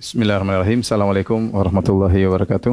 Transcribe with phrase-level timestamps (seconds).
[0.00, 0.80] Bismillahirrahmanirrahim.
[0.80, 2.72] Assalamualaikum warahmatullahi wabarakatuh.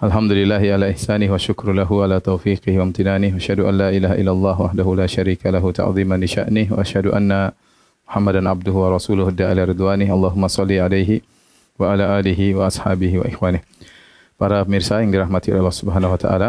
[0.00, 4.16] Alhamdulillahi ala ihsani wa syukru lahu ala taufiqihi wa amtinani wa syahadu an la ilaha
[4.16, 7.52] illallah wahdahu la syarika lahu ta'ziman li wa syahadu anna
[8.08, 10.08] Muhammadan abduhu wa rasuluhu da'ala ridwani.
[10.08, 11.20] Allahumma salli alaihi
[11.76, 13.60] wa ala alihi wa ashabihi wa ikhwani
[14.40, 16.48] Para pemirsa yang dirahmati oleh Allah Subhanahu wa taala,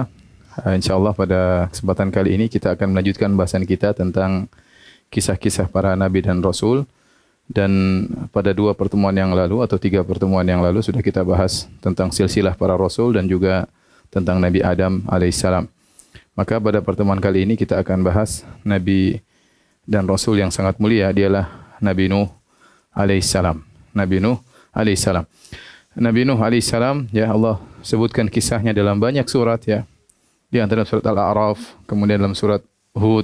[0.56, 4.47] eh, insyaallah pada kesempatan kali ini kita akan melanjutkan bahasan kita tentang
[5.11, 6.88] kisah-kisah para nabi dan rasul
[7.51, 7.71] dan
[8.32, 12.55] pada dua pertemuan yang lalu atau tiga pertemuan yang lalu sudah kita bahas tentang silsilah
[12.55, 13.68] para rasul dan juga
[14.07, 15.68] tentang Nabi Adam alaihissalam.
[16.32, 19.19] Maka pada pertemuan kali ini kita akan bahas Nabi
[19.83, 22.32] dan Rasul yang sangat mulia dialah Nabi Nuh
[22.95, 23.59] alaihissalam.
[23.92, 24.39] Nabi Nuh
[24.71, 25.28] alaihissalam.
[26.00, 29.83] Nabi Nuh alaihissalam ya Allah sebutkan kisahnya dalam banyak surat ya.
[30.51, 32.59] Di antara surat Al-A'raf, kemudian dalam surat
[32.92, 33.23] Hud,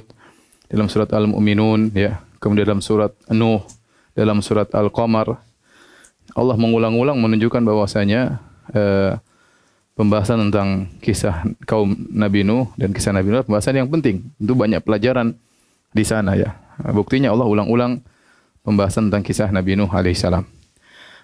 [0.64, 3.60] dalam surat Al-Mu'minun ya, kemudian dalam surat Nuh,
[4.18, 5.38] dalam surat Al-Qamar
[6.34, 8.42] Allah mengulang-ulang menunjukkan bahwasanya
[8.74, 9.16] uh,
[9.94, 14.26] pembahasan tentang kisah kaum Nabi Nuh dan kisah Nabi Nuh pembahasan yang penting.
[14.36, 15.38] Itu banyak pelajaran
[15.94, 16.58] di sana ya.
[16.90, 18.02] Buktinya Allah ulang-ulang
[18.66, 20.44] pembahasan tentang kisah Nabi Nuh alaihissalam.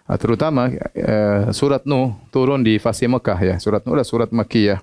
[0.07, 3.55] Uh, terutama uh, surat Nuh turun di fase Mekah ya.
[3.61, 4.81] Surat Nuh adalah surat Makkiyah.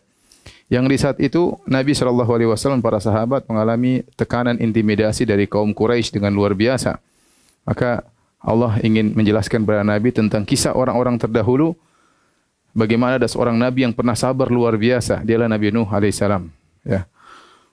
[0.72, 2.08] Yang di saat itu Nabi saw
[2.80, 6.96] para sahabat mengalami tekanan intimidasi dari kaum Quraisy dengan luar biasa.
[7.66, 8.04] Maka
[8.42, 11.78] Allah ingin menjelaskan kepada Nabi tentang kisah orang-orang terdahulu
[12.74, 15.22] bagaimana ada seorang nabi yang pernah sabar luar biasa.
[15.22, 16.50] Dialah Nabi Nuh alaihissalam
[16.88, 17.06] ya.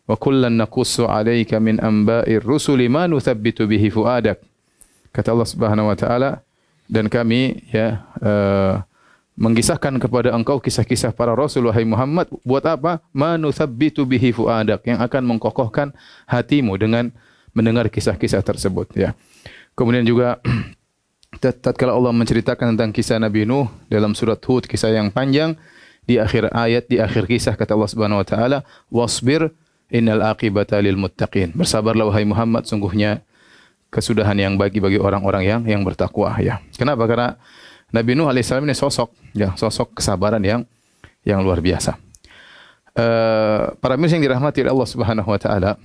[0.09, 4.41] Wa kullan naqussu alayka min amba'ir rusuli ma nuthabbitu bihi fuadak.
[5.13, 6.45] Kata Allah Subhanahu wa taala
[6.89, 8.81] dan kami ya uh,
[9.39, 13.05] mengisahkan kepada engkau kisah-kisah para rasul wahai Muhammad buat apa?
[13.13, 15.93] Ma nuthabbitu bihi fuadak yang akan mengkokohkan
[16.25, 17.13] hatimu dengan
[17.53, 19.17] mendengar kisah-kisah tersebut ya
[19.79, 20.43] Kemudian juga
[21.63, 25.55] tatkala Allah menceritakan tentang kisah Nabi Nuh dalam surat Hud kisah yang panjang
[26.03, 28.59] di akhir ayat di akhir kisah kata Allah Subhanahu wa taala
[28.91, 29.55] wasbir
[29.87, 31.55] innal aqibata lil muttaqin.
[31.55, 33.23] Bersabarlah wahai Muhammad sungguhnya
[33.95, 36.59] kesudahan yang bagi bagi orang-orang yang yang bertakwa ya.
[36.75, 37.07] Kenapa?
[37.07, 37.39] Karena
[37.95, 40.67] Nabi Nuh alaihissalam ini sosok ya sosok kesabaran yang
[41.23, 41.95] yang luar biasa.
[42.99, 45.79] Uh, para mirsa yang dirahmati Allah Subhanahu wa taala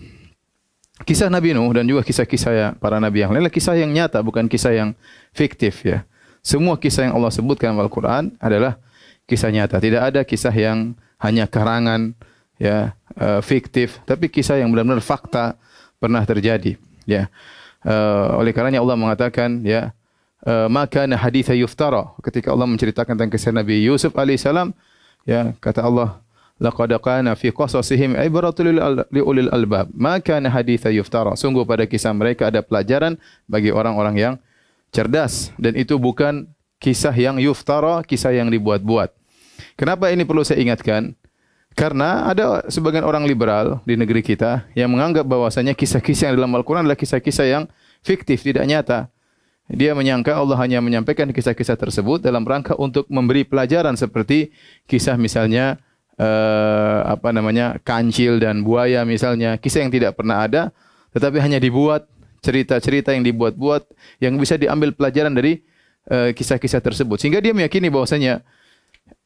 [1.01, 4.77] kisah Nabi Nuh dan juga kisah-kisah para nabi yang lain kisah yang nyata bukan kisah
[4.77, 4.89] yang
[5.33, 6.05] fiktif ya.
[6.45, 8.77] Semua kisah yang Allah sebutkan dalam Al-Qur'an adalah
[9.25, 9.81] kisah nyata.
[9.81, 12.13] Tidak ada kisah yang hanya karangan
[12.61, 15.57] ya uh, fiktif tapi kisah yang benar-benar fakta
[15.97, 16.77] pernah terjadi
[17.09, 17.31] ya.
[17.83, 19.91] Uh, oleh karenanya Allah mengatakan ya
[20.47, 24.71] uh, maka na haditha yuftara ketika Allah menceritakan tentang kisah Nabi Yusuf alaihissalam
[25.27, 26.22] ya kata Allah
[26.61, 28.73] laqad kana fi qasasihim ibratul
[29.09, 29.89] liulil albab.
[29.93, 31.33] Ma kana haditha yuftara.
[31.33, 33.17] Sungguh pada kisah mereka ada pelajaran
[33.49, 34.33] bagi orang-orang yang
[34.93, 35.49] cerdas.
[35.57, 36.45] Dan itu bukan
[36.77, 39.09] kisah yang yuftara kisah yang dibuat-buat.
[39.79, 41.17] Kenapa ini perlu saya ingatkan?
[41.73, 46.85] Karena ada sebagian orang liberal di negeri kita yang menganggap bahwasanya kisah-kisah yang dalam Al-Quran
[46.85, 47.63] adalah kisah-kisah yang
[48.05, 49.09] fiktif, tidak nyata.
[49.73, 54.53] Dia menyangka Allah hanya menyampaikan kisah-kisah tersebut dalam rangka untuk memberi pelajaran seperti
[54.85, 55.81] kisah misalnya
[56.19, 60.69] uh, apa namanya kancil dan buaya misalnya kisah yang tidak pernah ada
[61.13, 62.09] tetapi hanya dibuat
[62.43, 63.87] cerita-cerita yang dibuat-buat
[64.19, 65.63] yang bisa diambil pelajaran dari
[66.11, 68.43] uh, kisah-kisah tersebut sehingga dia meyakini bahwasanya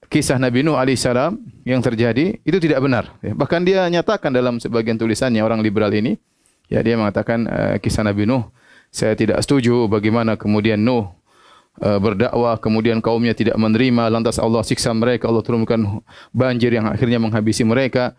[0.08, 1.36] kisah Nabi Nuh alaihissalam
[1.68, 3.34] yang terjadi itu tidak benar ya.
[3.36, 6.16] bahkan dia nyatakan dalam sebagian tulisannya orang liberal ini
[6.72, 8.47] ya dia mengatakan uh, kisah Nabi Nuh
[8.88, 11.27] saya tidak setuju bagaimana kemudian Nuh Eh,
[11.78, 16.02] berdakwah kemudian kaumnya tidak menerima lantas Allah siksa mereka Allah turunkan
[16.34, 18.18] banjir yang akhirnya menghabisi mereka.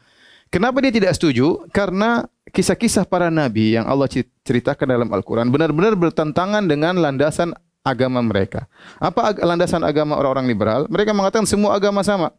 [0.49, 1.69] Kenapa dia tidak setuju?
[1.75, 4.09] Karena kisah-kisah para nabi yang Allah
[4.47, 7.53] ceritakan dalam Al-Qur'an benar-benar bertentangan dengan landasan
[7.85, 8.65] agama mereka.
[8.97, 10.81] Apa landasan agama orang-orang liberal?
[10.89, 12.33] Mereka mengatakan semua agama sama.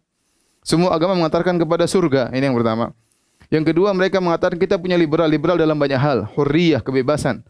[0.66, 2.34] Semua agama mengatakan kepada surga.
[2.34, 2.92] Ini yang pertama.
[3.50, 5.30] Yang kedua mereka mengatakan kita punya liberal.
[5.30, 6.26] Liberal dalam banyak hal.
[6.34, 7.46] Hurriyah kebebasan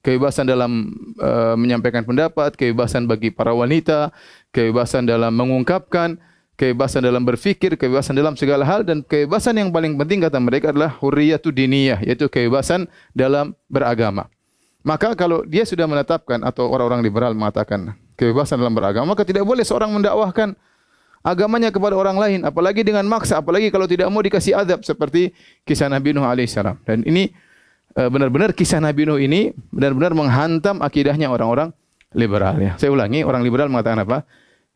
[0.00, 4.12] kebebasan dalam uh, menyampaikan pendapat, kebebasan bagi para wanita,
[4.52, 6.16] kebebasan dalam mengungkapkan,
[6.56, 10.92] kebebasan dalam berfikir, kebebasan dalam segala hal dan kebebasan yang paling penting kata mereka adalah
[11.00, 14.28] hurriyatu diniyah, yaitu kebebasan dalam beragama.
[14.80, 19.60] Maka kalau dia sudah menetapkan atau orang-orang liberal mengatakan kebebasan dalam beragama, maka tidak boleh
[19.60, 20.56] seorang mendakwahkan
[21.20, 25.36] agamanya kepada orang lain, apalagi dengan maksa, apalagi kalau tidak mau dikasih adab seperti
[25.68, 26.80] kisah Nabi Nuh alaihissalam.
[26.88, 27.28] Dan ini
[27.96, 31.74] benar-benar kisah Nabi Nuh ini benar-benar menghantam akidahnya orang-orang
[32.14, 32.74] liberal ya.
[32.78, 34.18] Saya ulangi, orang liberal mengatakan apa?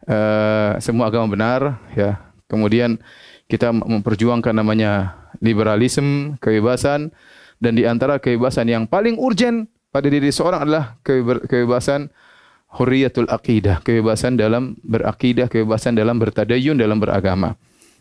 [0.04, 2.20] Uh, semua agama benar ya.
[2.46, 3.00] Kemudian
[3.48, 7.10] kita memperjuangkan namanya liberalisme, kebebasan
[7.58, 12.10] dan di antara kebebasan yang paling urgen pada diri seorang adalah kebebasan
[12.74, 17.54] hurriyatul aqidah, kebebasan dalam berakidah, kebebasan dalam bertadayun, dalam beragama.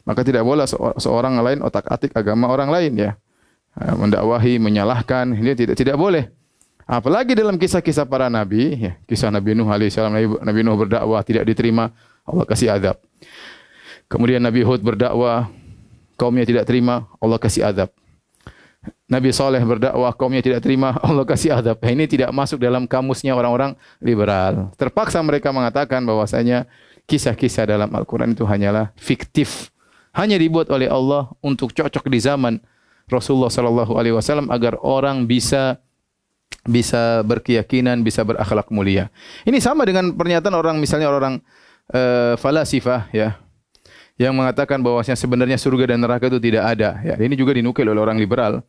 [0.04, 0.68] Maka tidak boleh
[1.00, 3.12] seorang lain otak-atik agama orang lain ya.
[3.74, 6.30] Ha, mendakwahi, menyalahkan, ini tidak tidak boleh.
[6.84, 11.48] Apalagi dalam kisah-kisah para nabi, ya, kisah Nabi Nuh alaihissalam, Nabi, Nabi Nuh berdakwah tidak
[11.48, 11.96] diterima,
[12.28, 13.00] Allah kasih adab.
[14.12, 15.48] Kemudian Nabi Hud berdakwah,
[16.20, 17.90] kaumnya tidak terima, Allah kasih adab.
[19.08, 21.56] Nabi Saleh berdakwah, kaumnya tidak terima, Allah kasih.
[21.56, 24.76] Nah, ini tidak masuk dalam kamusnya orang-orang liberal.
[24.76, 26.68] Terpaksa mereka mengatakan bahwasanya
[27.08, 29.72] kisah-kisah dalam Al-Quran itu hanyalah fiktif.
[30.14, 32.62] Hanya dibuat oleh Allah untuk cocok di zaman
[33.12, 35.80] Rasulullah sallallahu alaihi wasallam agar orang bisa
[36.64, 39.12] bisa berkeyakinan, bisa berakhlak mulia.
[39.44, 41.44] Ini sama dengan pernyataan orang misalnya orang
[41.92, 43.36] uh, falasifah ya
[44.16, 47.02] yang mengatakan bahwasanya sebenarnya surga dan neraka itu tidak ada.
[47.02, 48.62] Ya, ini juga dinukil oleh orang liberal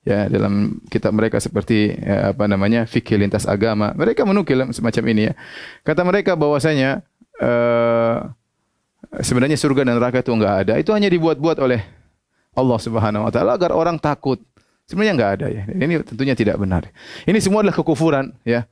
[0.00, 3.96] ya dalam kitab mereka seperti ya, apa namanya fikih lintas agama.
[3.96, 5.34] Mereka menukil semacam ini ya.
[5.82, 7.02] Kata mereka bahwasanya
[7.40, 8.30] uh,
[9.24, 10.74] sebenarnya surga dan neraka itu enggak ada.
[10.78, 11.99] Itu hanya dibuat-buat oleh
[12.60, 14.38] Allah Subhanahu wa taala agar orang takut.
[14.84, 15.62] Sebenarnya enggak ada ya.
[15.70, 16.90] Ini tentunya tidak benar.
[17.24, 18.68] Ini semua adalah kekufuran ya.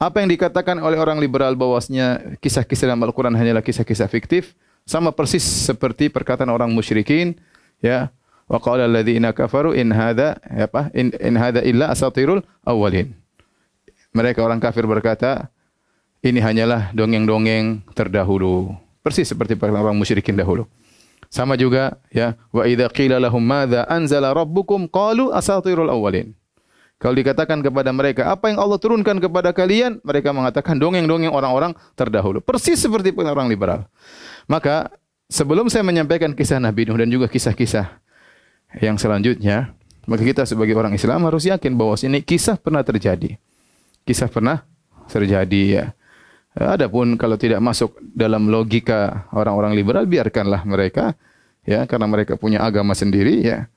[0.00, 4.56] Apa yang dikatakan oleh orang liberal bahwasanya kisah-kisah dalam Al-Qur'an hanyalah kisah-kisah fiktif
[4.88, 7.36] sama persis seperti perkataan orang musyrikin
[7.84, 8.10] ya.
[8.50, 13.14] Wa qala alladziina kafaru in hadza apa in, in hadza illa asatirul awwalin.
[14.10, 15.46] Mereka orang kafir berkata
[16.20, 18.74] ini hanyalah dongeng-dongeng terdahulu.
[19.06, 20.66] Persis seperti perkataan orang musyrikin dahulu.
[21.30, 26.34] Sama juga ya wa idza qila lahum madza anzala rabbukum qalu asatirul awwalin.
[27.00, 32.44] Kalau dikatakan kepada mereka apa yang Allah turunkan kepada kalian, mereka mengatakan dongeng-dongeng orang-orang terdahulu.
[32.44, 33.88] Persis seperti orang liberal.
[34.44, 34.92] Maka
[35.32, 37.88] sebelum saya menyampaikan kisah Nabi Nuh dan juga kisah-kisah
[38.84, 39.72] yang selanjutnya,
[40.04, 43.40] maka kita sebagai orang Islam harus yakin bahwa ini kisah pernah terjadi.
[44.04, 44.66] Kisah pernah
[45.08, 45.84] terjadi ya.
[46.50, 51.14] Adapun kalau tidak masuk dalam logika orang-orang liberal biarkanlah mereka
[51.62, 53.70] ya karena mereka punya agama sendiri ya.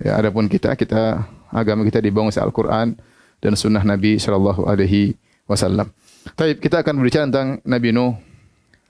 [0.00, 2.96] Ya adapun kita kita agama kita dibangun oleh Al-Qur'an
[3.44, 5.90] dan sunnah Nabi sallallahu alaihi wasallam.
[6.36, 8.12] Baik, kita akan berbicara tentang Nabi Nuh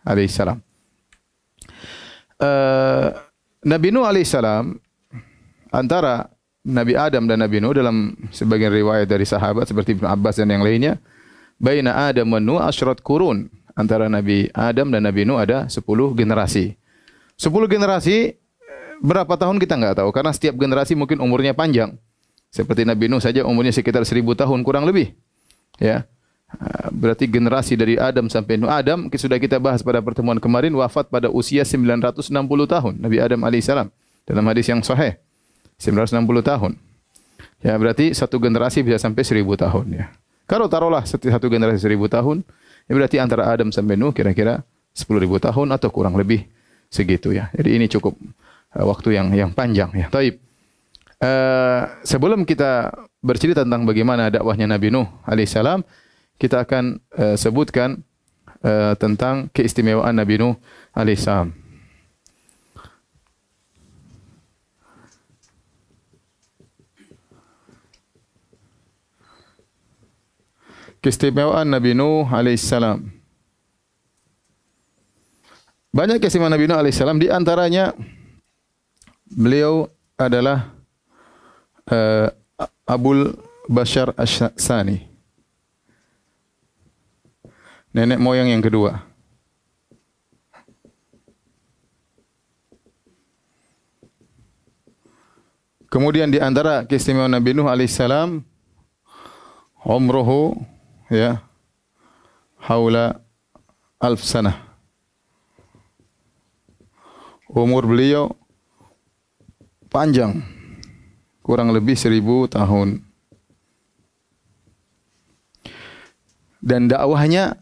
[0.06, 0.58] alaihi salam.
[2.38, 3.14] Uh,
[3.66, 4.78] Nabi Nuh alaihi salam
[5.74, 6.30] antara
[6.62, 10.62] Nabi Adam dan Nabi Nuh dalam sebagian riwayat dari sahabat seperti Ibn Abbas dan yang
[10.62, 11.00] lainnya
[11.58, 13.50] baina Adam wa Nuh asyrat kurun.
[13.78, 15.78] Antara Nabi Adam dan Nabi Nuh ada 10
[16.18, 16.74] generasi.
[17.38, 18.34] 10 generasi
[18.98, 21.94] berapa tahun kita enggak tahu karena setiap generasi mungkin umurnya panjang.
[22.50, 25.14] Seperti Nabi Nuh saja umurnya sekitar 1000 tahun kurang lebih.
[25.78, 26.10] Ya.
[26.90, 28.72] Berarti generasi dari Adam sampai Nuh.
[28.72, 32.34] Adam sudah kita bahas pada pertemuan kemarin wafat pada usia 960
[32.66, 33.86] tahun Nabi Adam alaihissalam
[34.26, 35.14] dalam hadis yang sahih.
[35.78, 36.72] 960 tahun.
[37.62, 40.06] Ya berarti satu generasi bisa sampai 1000 tahun ya.
[40.48, 42.40] Kalau taruhlah satu generasi seribu tahun,
[42.88, 44.64] ya berarti antara Adam sampai Nuh kira-kira
[44.96, 46.48] sepuluh ribu tahun atau kurang lebih
[46.88, 47.52] segitu ya.
[47.52, 48.16] Jadi ini cukup
[48.72, 50.08] uh, waktu yang yang panjang ya.
[50.08, 50.40] Taib.
[51.20, 55.84] Uh, sebelum kita bercerita tentang bagaimana dakwahnya Nabi Nuh alaihissalam,
[56.40, 58.00] kita akan uh, sebutkan
[58.64, 60.56] uh, tentang keistimewaan Nabi Nuh
[60.96, 61.52] alaihissalam.
[70.98, 73.06] Keistimewaan Nabi Nuh alaihissalam.
[75.94, 77.94] Banyak keistimewaan Nabi Nuh alaihissalam di antaranya
[79.30, 79.86] beliau
[80.18, 80.74] adalah
[81.90, 82.28] uh,
[82.88, 83.36] Abul
[83.68, 85.06] Bashar As-Sani.
[87.94, 89.00] Nenek moyang yang kedua.
[95.88, 98.44] Kemudian di antara keistimewaan Nabi Nuh alaihissalam
[99.88, 100.52] umruhu
[101.10, 101.42] ya.
[102.58, 103.20] Haula
[104.00, 104.54] alf sana.
[107.48, 108.36] Umur beliau
[109.88, 110.44] panjang.
[111.40, 113.00] Kurang lebih seribu tahun.
[116.60, 117.56] Dan dakwahnya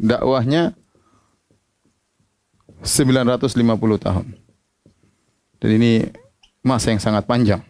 [0.00, 0.72] dakwahnya
[2.80, 4.26] 950 tahun.
[5.58, 6.06] Dan ini
[6.62, 7.60] masa yang sangat panjang.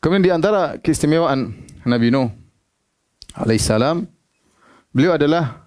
[0.00, 1.52] Kemudian di antara keistimewaan
[1.84, 2.32] Nabi Nuh
[3.36, 4.08] alaihissalam
[4.94, 5.58] Beliau adalah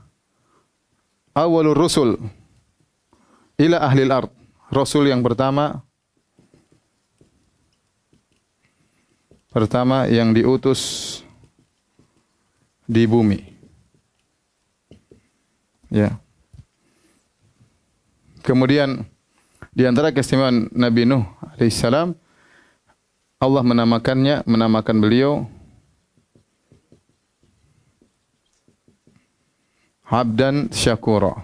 [1.36, 2.16] awalur rusul
[3.60, 4.32] ila ahli al-ard.
[4.72, 5.84] Rasul yang pertama
[9.52, 11.20] pertama yang diutus
[12.88, 13.44] di bumi.
[15.92, 16.16] Ya.
[18.48, 19.04] Kemudian
[19.76, 22.16] di antara keistimewaan Nabi Nuh alaihissalam
[23.44, 25.52] Allah menamakannya menamakan beliau
[30.08, 31.36] abdan syakura.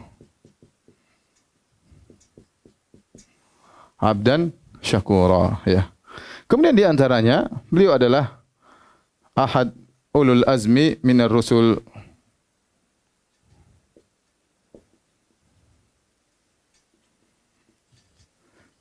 [3.99, 4.51] Abdan
[4.83, 5.91] syakura ya.
[6.47, 8.43] Kemudian di antaranya beliau adalah
[9.35, 9.71] ahad
[10.13, 11.79] ulul azmi minar rusul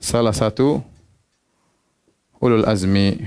[0.02, 0.82] salah satu
[2.42, 3.22] ulul azmi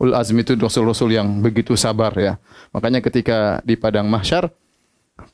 [0.00, 2.40] ulul azmi itu rasul-rasul yang begitu sabar ya.
[2.72, 4.48] Makanya ketika di padang mahsyar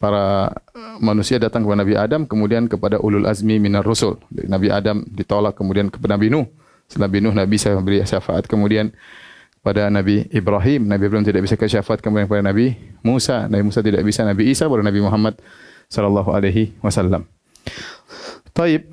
[0.02, 0.50] para
[0.98, 4.18] manusia datang kepada Nabi Adam kemudian kepada ulul azmi minar rusul.
[4.34, 6.50] Nabi Adam ditolak kemudian kepada Nabi Nuh.
[6.90, 8.50] Setelah Nabi Nuh Nabi saya beri syafaat.
[8.50, 8.90] Kemudian
[9.62, 12.02] pada Nabi Ibrahim Nabi Ibrahim tidak bisa ke syafaat.
[12.02, 12.74] Kemudian kepada Nabi
[13.06, 14.26] Musa Nabi Musa tidak bisa.
[14.26, 15.38] Nabi Isa baru Nabi Muhammad
[15.86, 17.30] sallallahu alaihi wasallam.
[18.50, 18.90] Taib.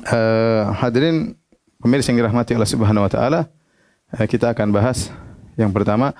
[0.00, 1.36] Uh, hadirin
[1.80, 3.52] pemirsa yang dirahmati Allah Subhanahu wa taala,
[4.14, 5.10] kita akan bahas
[5.54, 6.14] yang pertama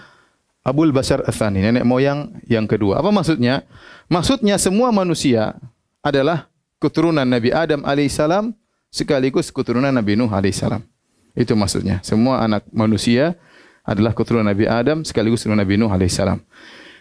[0.60, 3.00] Abul Bashar Athani, nenek moyang yang kedua.
[3.00, 3.64] Apa maksudnya?
[4.12, 5.56] Maksudnya semua manusia
[6.04, 8.52] adalah keturunan Nabi Adam alaihissalam
[8.92, 10.84] sekaligus keturunan Nabi Nuh alaihissalam.
[11.32, 12.04] Itu maksudnya.
[12.04, 13.40] Semua anak manusia
[13.88, 16.44] adalah keturunan Nabi Adam sekaligus keturunan Nabi Nuh alaihissalam.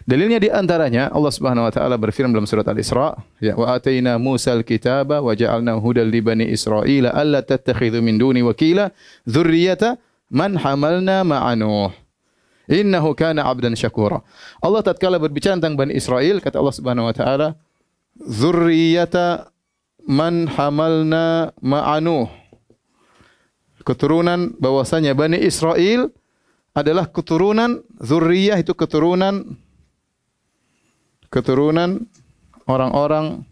[0.08, 4.56] Dalilnya di antaranya Allah Subhanahu wa taala berfirman dalam surat Al-Isra, ya wa ataina Musa
[4.56, 8.88] al-kitaba wa ja'alna hudal li bani Israil alla tattakhidhu min duni wakila
[9.28, 11.90] dzurriyyata man hamalna ma'a Nuh.
[12.70, 14.22] Innahu kana 'abdan syakura.
[14.62, 17.48] Allah tatkala berbicara tentang Bani Israel kata Allah Subhanahu wa taala
[18.14, 19.50] dzurriyyata
[20.06, 22.30] man hamalna ma'a Nuh.
[23.82, 26.14] Keturunan bahwasanya Bani Israel
[26.70, 29.58] adalah keturunan zurriyah itu keturunan
[31.26, 32.06] keturunan
[32.70, 33.42] orang-orang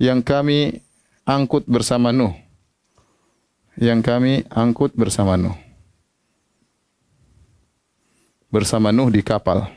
[0.00, 0.80] yang kami
[1.28, 2.32] angkut bersama Nuh.
[3.76, 5.65] Yang kami angkut bersama Nuh
[8.56, 9.68] bersama Nuh di kapal.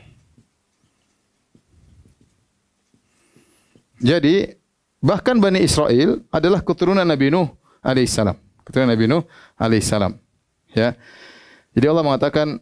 [4.00, 4.56] Jadi
[5.04, 7.52] bahkan Bani Israel adalah keturunan Nabi Nuh
[7.84, 8.40] alaihissalam.
[8.64, 9.22] Keturunan Nabi Nuh
[9.60, 10.16] alaihissalam.
[10.72, 10.96] Ya.
[11.76, 12.56] Jadi Allah mengatakan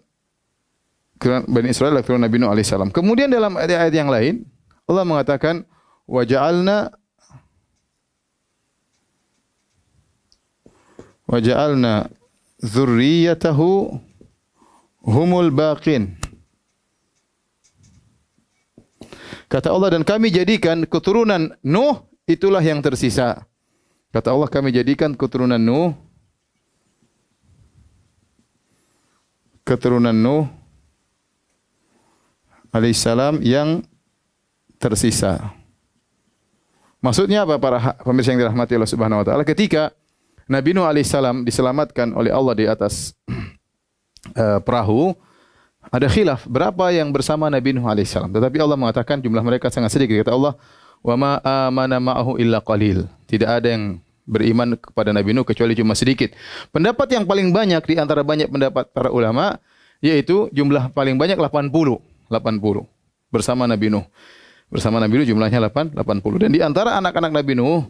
[1.47, 2.91] Bani Israel adalah keturunan Nabi Nuh alaihissalam.
[2.91, 4.43] Kemudian dalam ayat-ayat yang lain
[4.91, 5.63] Allah mengatakan
[6.11, 6.91] wajalna
[11.31, 12.11] wajalna
[12.59, 14.08] zurriyatahu
[15.09, 16.13] humul baqin.
[19.49, 23.49] Kata Allah dan kami jadikan keturunan Nuh itulah yang tersisa.
[24.13, 25.97] Kata Allah kami jadikan keturunan Nuh
[29.65, 30.45] keturunan Nuh
[32.73, 33.81] alaihissalam yang
[34.77, 35.57] tersisa.
[37.01, 39.97] Maksudnya apa para ha-, pemirsa yang dirahmati Allah Subhanahu wa taala ketika
[40.45, 43.17] Nabi Nuh alaihissalam diselamatkan oleh Allah di atas
[44.35, 45.15] uh, perahu
[45.89, 46.45] ada khilaf.
[46.45, 50.27] Berapa yang bersama Nabi Nuh alaihissalam tetapi Allah mengatakan jumlah mereka sangat sedikit.
[50.27, 50.55] Kata Allah
[51.01, 53.07] wa ma amana ma'ahu illa qalil.
[53.29, 56.37] Tidak ada yang beriman kepada Nabi Nuh kecuali cuma sedikit.
[56.69, 59.57] Pendapat yang paling banyak di antara banyak pendapat para ulama
[60.05, 64.05] yaitu jumlah paling banyak 80 80 bersama Nabi Nuh.
[64.69, 67.89] Bersama Nabi Nuh jumlahnya 8 80 dan di antara anak-anak Nabi Nuh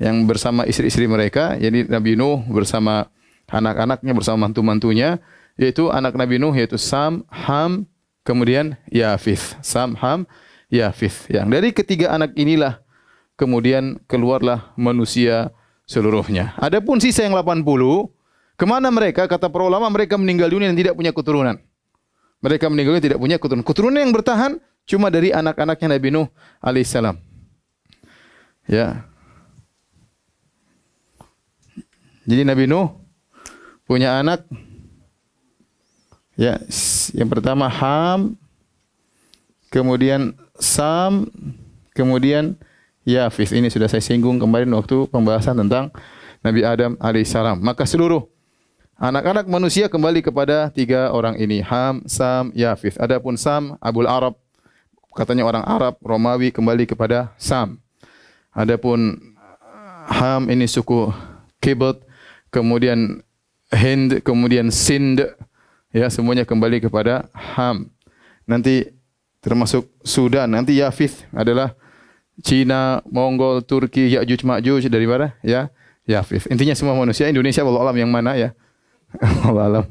[0.00, 3.10] yang bersama istri-istri mereka, jadi Nabi Nuh bersama
[3.50, 5.18] anak-anaknya bersama mantu-mantunya
[5.60, 7.84] yaitu anak Nabi Nuh yaitu Sam, Ham,
[8.24, 9.60] kemudian Yafith.
[9.60, 10.24] Sam, Ham,
[10.72, 11.28] Yafith.
[11.28, 12.80] Yang dari ketiga anak inilah
[13.36, 15.52] kemudian keluarlah manusia
[15.84, 16.56] seluruhnya.
[16.56, 17.60] Adapun sisa yang 80,
[18.56, 19.28] kemana mereka?
[19.28, 21.60] Kata para ulama mereka meninggal dunia dan tidak punya keturunan
[22.40, 23.64] mereka meninggalnya tidak punya keturunan.
[23.64, 24.52] Keturunan yang bertahan
[24.88, 26.26] cuma dari anak-anaknya Nabi Nuh
[26.64, 27.16] alaihissalam.
[28.64, 29.04] Ya.
[32.24, 32.96] Jadi Nabi Nuh
[33.90, 34.46] punya anak?
[36.38, 36.62] Ya
[37.10, 38.38] yang pertama Ham
[39.74, 41.26] kemudian Sam
[41.90, 42.54] kemudian
[43.02, 43.50] Yafis.
[43.50, 45.90] Ini sudah saya singgung kemarin waktu pembahasan tentang
[46.38, 47.58] Nabi Adam alaihissalam.
[47.58, 48.30] Maka seluruh
[49.00, 53.00] Anak-anak manusia kembali kepada tiga orang ini, Ham, Sam, Yafith.
[53.00, 54.36] Adapun Sam, Abul Arab,
[55.16, 57.80] katanya orang Arab, Romawi kembali kepada Sam.
[58.52, 59.16] Adapun
[60.04, 61.08] Ham ini suku
[61.64, 62.04] Kibot,
[62.52, 63.24] kemudian
[63.70, 65.22] Hind, kemudian Sind,
[65.94, 67.90] ya semuanya kembali kepada Ham.
[68.46, 68.90] Nanti
[69.40, 71.78] termasuk Sudan, nanti Yafith adalah
[72.42, 75.38] Cina, Mongol, Turki, Ya'juj, Ma'juj dari mana?
[75.46, 75.70] Ya,
[76.08, 76.50] Yafith.
[76.50, 78.50] Intinya semua manusia Indonesia, walau alam yang mana ya?
[79.46, 79.84] Allah alam.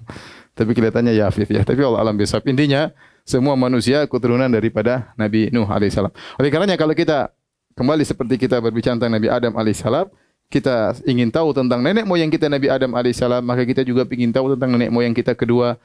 [0.55, 1.63] Tapi kelihatannya ya Afif ya.
[1.63, 2.43] Tapi Allah alam besok.
[2.43, 2.91] Intinya
[3.23, 6.11] semua manusia keturunan daripada Nabi Nuh alaihissalam.
[6.35, 7.31] Oleh karenanya kalau kita
[7.79, 10.11] kembali seperti kita berbicara tentang Nabi Adam alaihissalam,
[10.49, 14.57] kita ingin tahu tentang nenek moyang kita Nabi Adam alaihissalam, maka kita juga ingin tahu
[14.57, 15.77] tentang nenek moyang kita kedua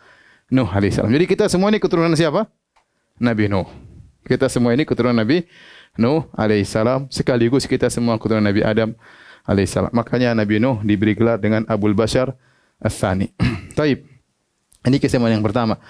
[0.48, 1.12] Nuh alaihissalam.
[1.12, 2.48] Jadi kita semua ini keturunan siapa?
[3.20, 3.68] Nabi Nuh.
[4.24, 5.44] Kita semua ini keturunan Nabi
[6.00, 7.12] Nuh alaihissalam.
[7.12, 8.96] Sekaligus kita semua keturunan Nabi Adam
[9.44, 9.92] alaihissalam.
[9.92, 12.32] Makanya Nabi Nuh diberi gelar dengan Abul Bashar
[12.80, 13.36] Al-Thani.
[13.76, 14.00] Taib.
[14.84, 15.80] Ini keistimewaan yang pertama.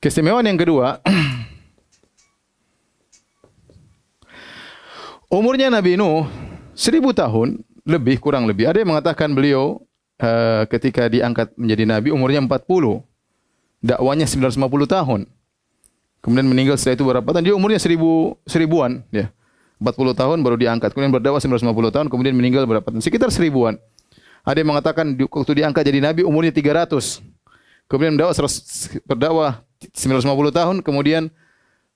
[0.00, 1.00] Keistimewaan yang kedua,
[5.32, 6.43] umurnya Nabi Nuh
[6.74, 8.68] seribu tahun lebih kurang lebih.
[8.68, 9.80] Ada yang mengatakan beliau
[10.20, 13.02] uh, ketika diangkat menjadi Nabi umurnya 40.
[13.84, 14.56] Dakwanya 950
[14.88, 15.20] tahun.
[16.24, 17.44] Kemudian meninggal setelah itu berapa tahun?
[17.44, 19.04] Dia umurnya seribu, seribuan.
[19.12, 19.28] Ya.
[19.76, 20.96] 40 tahun baru diangkat.
[20.96, 22.06] Kemudian berdakwah 950 tahun.
[22.08, 23.04] Kemudian meninggal berapa tahun?
[23.04, 23.76] Sekitar seribuan.
[24.40, 27.20] Ada yang mengatakan waktu diangkat jadi Nabi umurnya 300.
[27.84, 28.48] Kemudian berdakwah,
[29.04, 29.50] berdakwah
[29.92, 31.28] 950 tahun, kemudian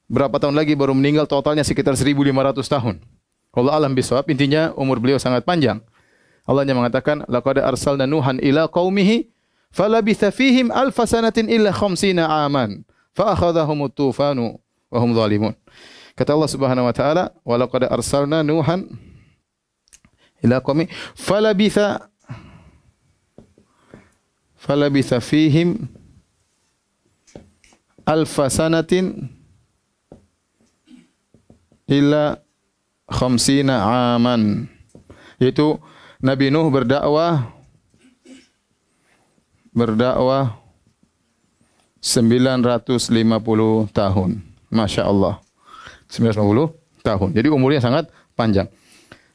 [0.08, 2.28] berapa tahun lagi baru meninggal totalnya sekitar 1500
[2.68, 3.00] tahun.
[3.54, 5.82] Allah alam bisawab, intinya umur beliau sangat panjang.
[6.48, 9.28] Allah hanya mengatakan, laqad arsalna nuhan ila qaumihi
[9.68, 14.56] falabitha fihim alf sanatin illa khamsina aman fa akhadhahum tufanu
[14.88, 15.52] wa hum zalimun.
[16.16, 18.88] Kata Allah Subhanahu wa taala, wa laqad arsalna nuhan
[20.42, 20.86] ila qaumi
[21.18, 22.08] falabitha
[24.56, 25.88] falabitha fihim
[28.06, 29.28] alfa sanatin
[31.84, 32.40] illa
[33.08, 33.80] khamsina
[34.14, 34.68] aman
[35.40, 35.80] yaitu
[36.20, 37.48] Nabi Nuh berdakwah
[39.72, 40.58] berdakwah
[42.02, 44.30] 950 tahun.
[44.68, 45.40] Masya Allah
[46.10, 47.28] 950 tahun.
[47.34, 48.68] Jadi umurnya sangat panjang.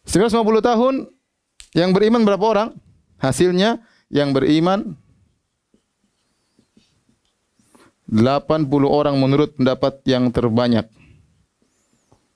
[0.08, 0.94] 950 tahun
[1.74, 2.70] yang beriman berapa orang?
[3.20, 3.80] Hasilnya
[4.12, 5.00] yang beriman
[8.12, 10.86] 80 orang menurut pendapat yang terbanyak.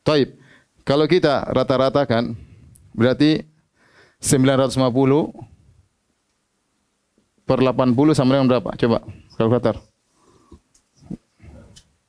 [0.02, 0.40] Taib.
[0.88, 2.32] Kalau kita rata-ratakan
[2.96, 3.44] berarti
[4.24, 5.36] 950
[7.44, 8.72] per 80 sama dengan berapa?
[8.80, 9.04] Coba
[9.36, 9.84] kalkulator.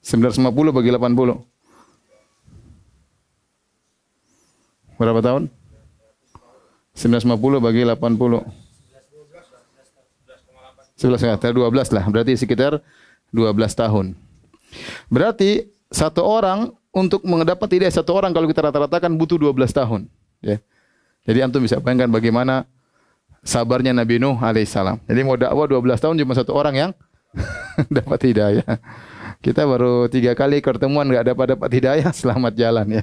[0.07, 1.43] 950 bagi 80.
[4.95, 5.51] Berapa tahun?
[6.95, 8.47] 950 bagi 80.
[11.03, 12.05] 11 12 lah.
[12.07, 12.79] Berarti sekitar
[13.35, 14.15] 12 tahun.
[15.11, 20.01] Berarti satu orang untuk mendapat tidak satu orang kalau kita rata-ratakan butuh 12 tahun.
[20.41, 20.59] Ya.
[21.29, 22.65] Jadi antum bisa bayangkan bagaimana
[23.45, 25.03] sabarnya Nabi Nuh alaihissalam.
[25.05, 26.91] Jadi mau dakwah 12 tahun cuma satu orang yang
[27.97, 28.81] dapat hidayah.
[29.39, 33.03] Kita baru tiga kali pertemuan enggak dapat dapat hidayah selamat jalan ya.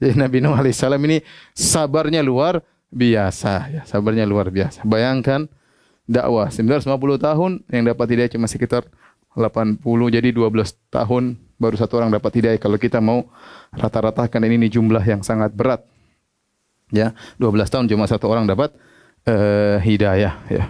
[0.00, 1.20] Jadi Nabi Nuh alaihissalam ini
[1.52, 2.62] sabarnya luar
[2.94, 3.82] biasa ya.
[3.84, 4.86] Sabarnya luar biasa.
[4.86, 5.50] Bayangkan
[6.06, 6.86] dakwah 950
[7.20, 8.86] tahun yang dapat hidayah cuma sekitar
[9.34, 9.82] 80
[10.14, 10.46] jadi 12
[10.90, 12.58] tahun baru satu orang dapat hidayah.
[12.58, 13.26] Kalau kita mau
[13.74, 15.82] rata-ratakan ini, ini jumlah yang sangat berat
[16.94, 17.14] ya.
[17.38, 18.74] 12 tahun cuma satu orang dapat
[19.26, 20.64] uh, hidayah ya.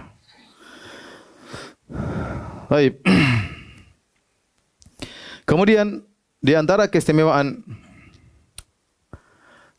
[2.65, 2.97] Baik.
[5.49, 6.01] Kemudian
[6.41, 7.61] di antara keistimewaan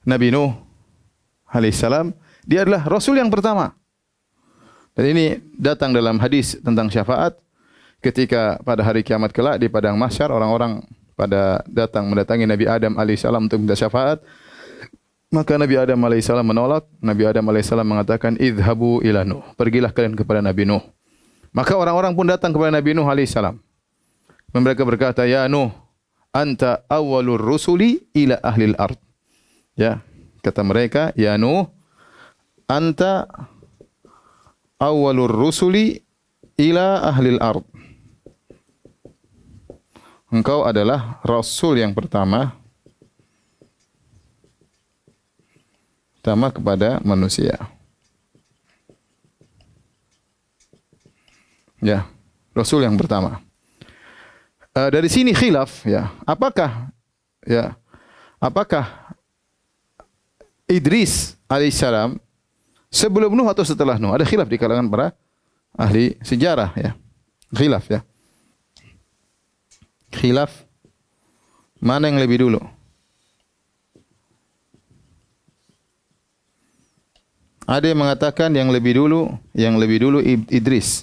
[0.07, 0.55] Nabi Nuh
[1.51, 2.15] alaihissalam
[2.47, 3.75] dia adalah rasul yang pertama.
[4.97, 5.27] Dan ini
[5.59, 7.37] datang dalam hadis tentang syafaat
[8.01, 10.85] ketika pada hari kiamat kelak di padang mahsyar orang-orang
[11.17, 14.21] pada datang mendatangi Nabi Adam alaihissalam untuk minta syafaat.
[15.27, 16.87] Maka Nabi Adam alaihissalam menolak.
[17.03, 19.43] Nabi Adam alaihissalam mengatakan idhabu ila Nuh.
[19.59, 20.85] Pergilah kalian kepada Nabi Nuh.
[21.51, 23.59] Maka orang-orang pun datang kepada Nabi Nuh alaihissalam
[24.55, 25.73] mereka berkata ya Nuh
[26.33, 29.01] anta awwalur rusuli ila ahli al-ard
[29.77, 30.05] ya
[30.45, 31.69] kata mereka ya Nuh
[32.69, 33.29] anta
[34.81, 36.05] awwalur rusuli
[36.61, 37.65] ila ahli al-ard
[40.31, 42.55] engkau adalah rasul yang pertama
[46.19, 47.55] pertama kepada manusia.
[51.79, 52.03] Ya,
[52.51, 53.39] rasul yang pertama.
[54.75, 56.11] Uh, dari sini khilaf ya.
[56.27, 56.91] Apakah
[57.47, 57.79] ya?
[58.43, 59.15] Apakah
[60.67, 62.19] Idris alaihissalam
[62.91, 64.11] sebelum Nuh atau setelah Nuh?
[64.11, 65.15] Ada khilaf di kalangan para
[65.79, 66.99] ahli sejarah ya.
[67.55, 68.03] Khilaf ya
[70.17, 70.67] khilaf
[71.77, 72.61] mana yang lebih dulu?
[77.67, 81.03] Ada yang mengatakan yang lebih dulu, yang lebih dulu Idris.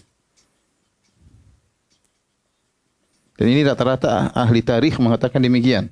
[3.35, 5.91] Dan ini rata-rata ahli tarikh mengatakan demikian.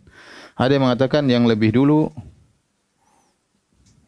[0.56, 2.08] Ada yang mengatakan yang lebih dulu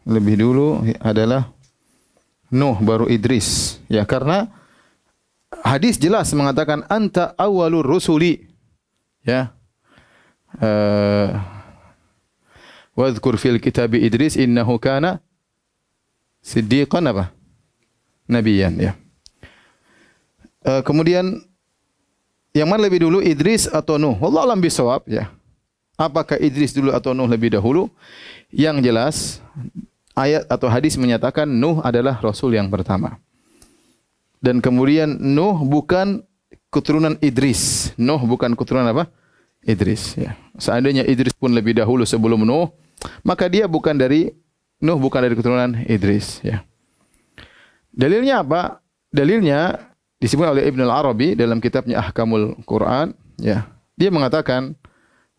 [0.03, 1.51] lebih dulu adalah
[2.53, 3.81] Nuh baru Idris.
[3.89, 4.47] Ya karena
[5.65, 8.52] hadis jelas mengatakan anta awalur rusuli
[9.23, 9.51] ya
[10.61, 11.39] uh,
[12.93, 15.23] wadhkur fil kitab Idris innahu kana
[16.43, 17.31] siddiqan apa
[18.29, 18.91] nabiyan ya
[20.67, 21.43] uh, kemudian
[22.53, 24.13] yang mana lebih dulu Idris atau Nuh?
[24.21, 25.33] Allah alam bisawab ya.
[25.97, 27.89] Apakah Idris dulu atau Nuh lebih dahulu?
[28.53, 29.15] Yang jelas
[30.13, 33.17] ayat atau hadis menyatakan Nuh adalah rasul yang pertama.
[34.37, 36.21] Dan kemudian Nuh bukan
[36.73, 37.93] keturunan Idris.
[38.01, 39.05] Nuh bukan keturunan apa?
[39.61, 40.33] Idris ya.
[40.57, 42.73] Seandainya Idris pun lebih dahulu sebelum Nuh,
[43.21, 44.33] maka dia bukan dari
[44.81, 46.65] Nuh bukan dari keturunan Idris ya.
[47.93, 48.81] Dalilnya apa?
[49.13, 49.77] Dalilnya
[50.17, 53.69] disebut oleh Ibn al-Arabi dalam kitabnya Ahkamul Quran ya.
[53.93, 54.73] Dia mengatakan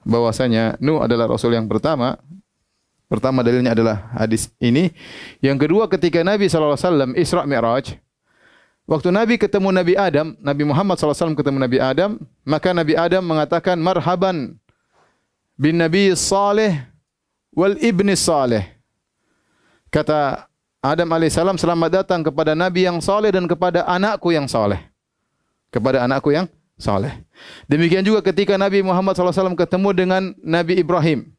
[0.06, 2.16] bahwasanya Nuh adalah rasul yang pertama.
[3.04, 4.88] Pertama dalilnya adalah hadis ini.
[5.44, 8.00] Yang kedua ketika Nabi wasallam Isra Mi'raj,
[8.84, 13.80] Waktu Nabi ketemu Nabi Adam, Nabi Muhammad SAW ketemu Nabi Adam, maka Nabi Adam mengatakan,
[13.80, 14.60] Marhaban
[15.56, 16.84] bin Nabi Saleh
[17.56, 18.76] wal Ibni Saleh.
[19.88, 20.44] Kata
[20.84, 24.84] Adam AS, selamat datang kepada Nabi yang saleh dan kepada anakku yang saleh.
[25.72, 26.44] Kepada anakku yang
[26.76, 27.24] saleh.
[27.64, 31.32] Demikian juga ketika Nabi Muhammad SAW ketemu dengan Nabi Ibrahim.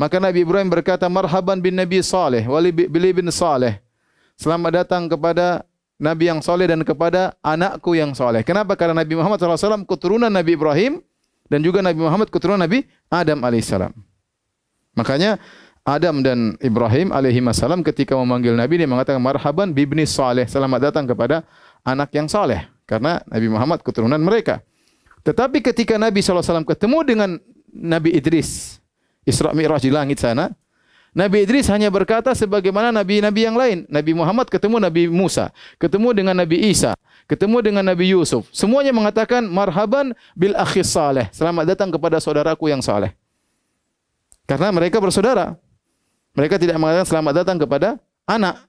[0.00, 3.84] Maka Nabi Ibrahim berkata, Marhaban bin Nabi Saleh wal Ibni Saleh.
[4.40, 5.68] Selamat datang kepada
[6.04, 8.44] Nabi yang soleh dan kepada anakku yang soleh.
[8.44, 8.76] Kenapa?
[8.76, 11.00] Karena Nabi Muhammad SAW keturunan Nabi Ibrahim
[11.48, 13.72] dan juga Nabi Muhammad keturunan Nabi Adam AS.
[14.94, 15.40] Makanya
[15.84, 21.44] Adam dan Ibrahim alaihissalam ketika memanggil Nabi dia mengatakan marhaban bibni saleh selamat datang kepada
[21.84, 24.64] anak yang saleh karena Nabi Muhammad keturunan mereka.
[25.24, 27.30] Tetapi ketika Nabi SAW ketemu dengan
[27.72, 28.80] Nabi Idris
[29.24, 30.52] Isra Mi'raj di langit sana,
[31.14, 33.86] Nabi Idris hanya berkata sebagaimana nabi-nabi yang lain.
[33.86, 36.98] Nabi Muhammad ketemu Nabi Musa, ketemu dengan Nabi Isa,
[37.30, 38.50] ketemu dengan Nabi Yusuf.
[38.50, 41.30] Semuanya mengatakan marhaban bil akhis saleh.
[41.30, 43.14] Selamat datang kepada saudaraku yang saleh.
[44.44, 45.54] Karena mereka bersaudara.
[46.34, 47.88] Mereka tidak mengatakan selamat datang kepada
[48.26, 48.66] anak.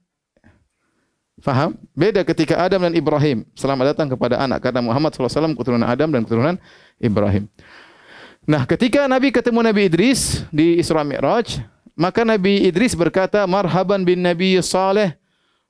[1.42, 1.76] Faham?
[1.98, 3.42] Beda ketika Adam dan Ibrahim.
[3.58, 4.62] Selamat datang kepada anak.
[4.62, 6.56] Karena Muhammad SAW keturunan Adam dan keturunan
[7.02, 7.50] Ibrahim.
[8.46, 11.58] Nah, ketika Nabi ketemu Nabi Idris di Isra Mi'raj,
[11.96, 15.16] Maka Nabi Idris berkata, Marhaban bin Nabi Saleh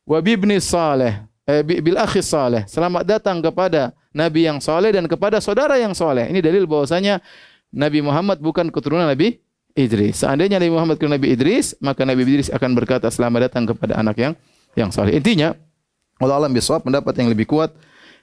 [0.03, 1.21] wa bibni Saleh.
[1.45, 2.65] Eh, bil akhi Saleh.
[2.65, 6.25] Selamat datang kepada Nabi yang saleh dan kepada saudara yang saleh.
[6.31, 7.21] Ini dalil bahwasanya
[7.69, 9.37] Nabi Muhammad bukan keturunan Nabi
[9.75, 10.23] Idris.
[10.23, 14.15] Seandainya Nabi Muhammad keturunan Nabi Idris, maka Nabi Idris akan berkata selamat datang kepada anak
[14.17, 14.33] yang
[14.73, 15.13] yang saleh.
[15.19, 15.51] Intinya,
[16.17, 17.75] Allah alam bisawab pendapat yang lebih kuat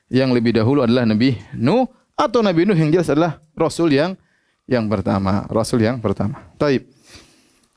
[0.08, 1.84] yang lebih dahulu adalah Nabi Nuh
[2.16, 4.16] atau Nabi Nuh yang jelas adalah Rasul yang
[4.64, 5.44] yang pertama.
[5.52, 6.40] Rasul yang pertama.
[6.56, 6.88] Taib.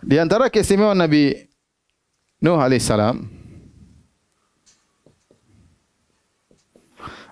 [0.06, 1.34] Di antara keistimewaan Nabi
[2.38, 3.26] Nuh alaihissalam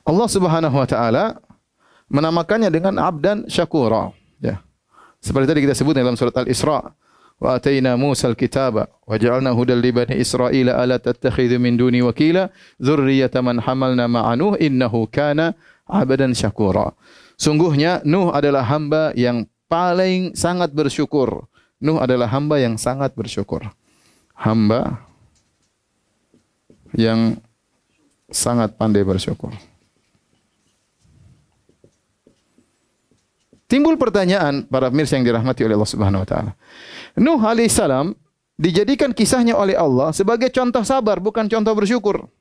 [0.03, 1.37] Allah Subhanahu wa taala
[2.09, 4.09] menamakannya dengan abdan syakura.
[4.41, 4.65] Ya.
[5.21, 6.97] Seperti tadi kita sebut dalam surat al-Isra
[7.37, 12.49] wa ataina Musa al-kitaba wa ja'alna hudal li bani Israila ala tattakhidhu min duni wakila
[12.81, 15.53] dzurriyyata man hamalna ma'a Nuh innahu kana
[15.85, 16.89] abdan syakura.
[17.37, 21.52] Sungguhnya Nuh adalah hamba yang paling sangat bersyukur
[21.83, 23.67] Nuh adalah hamba yang sangat bersyukur.
[24.39, 25.03] Hamba
[26.95, 27.35] yang
[28.31, 29.51] sangat pandai bersyukur.
[33.67, 36.51] Timbul pertanyaan para pemirsa yang dirahmati oleh Allah Subhanahu wa taala.
[37.19, 38.15] Nuh alaihissalam
[38.55, 42.31] dijadikan kisahnya oleh Allah sebagai contoh sabar bukan contoh bersyukur.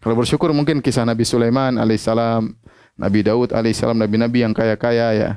[0.00, 2.54] Kalau bersyukur mungkin kisah Nabi Sulaiman alaihissalam,
[2.96, 5.30] Nabi Daud alaihissalam, nabi-nabi yang kaya-kaya ya.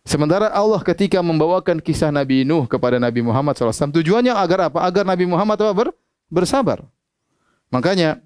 [0.00, 4.80] Sementara Allah ketika membawakan kisah Nabi Nuh kepada Nabi Muhammad SAW, tujuannya agar apa?
[4.80, 5.72] Agar Nabi Muhammad apa?
[5.76, 5.88] Ber,
[6.32, 6.82] bersabar.
[7.68, 8.18] Makanya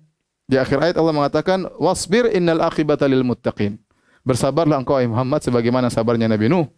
[0.47, 3.77] di akhir ayat Allah mengatakan, wasbir innal akhibata lil muttaqin.
[4.25, 6.71] Bersabarlah engkau Muhammad sebagaimana sabarnya Nabi Nuh.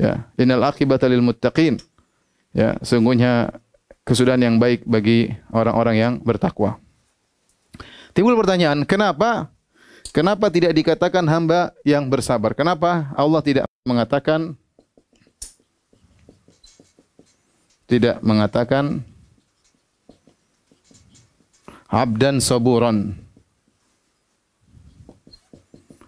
[0.00, 1.78] Ya, innal akhibata lil muttaqin.
[2.56, 3.52] Ya, sungguhnya
[4.02, 6.80] kesudahan yang baik bagi orang-orang yang bertakwa.
[8.16, 9.52] Timbul pertanyaan, kenapa
[10.12, 12.52] Kenapa tidak dikatakan hamba yang bersabar?
[12.52, 14.54] Kenapa Allah tidak mengatakan
[17.90, 19.02] tidak mengatakan
[21.90, 23.18] abdan saburan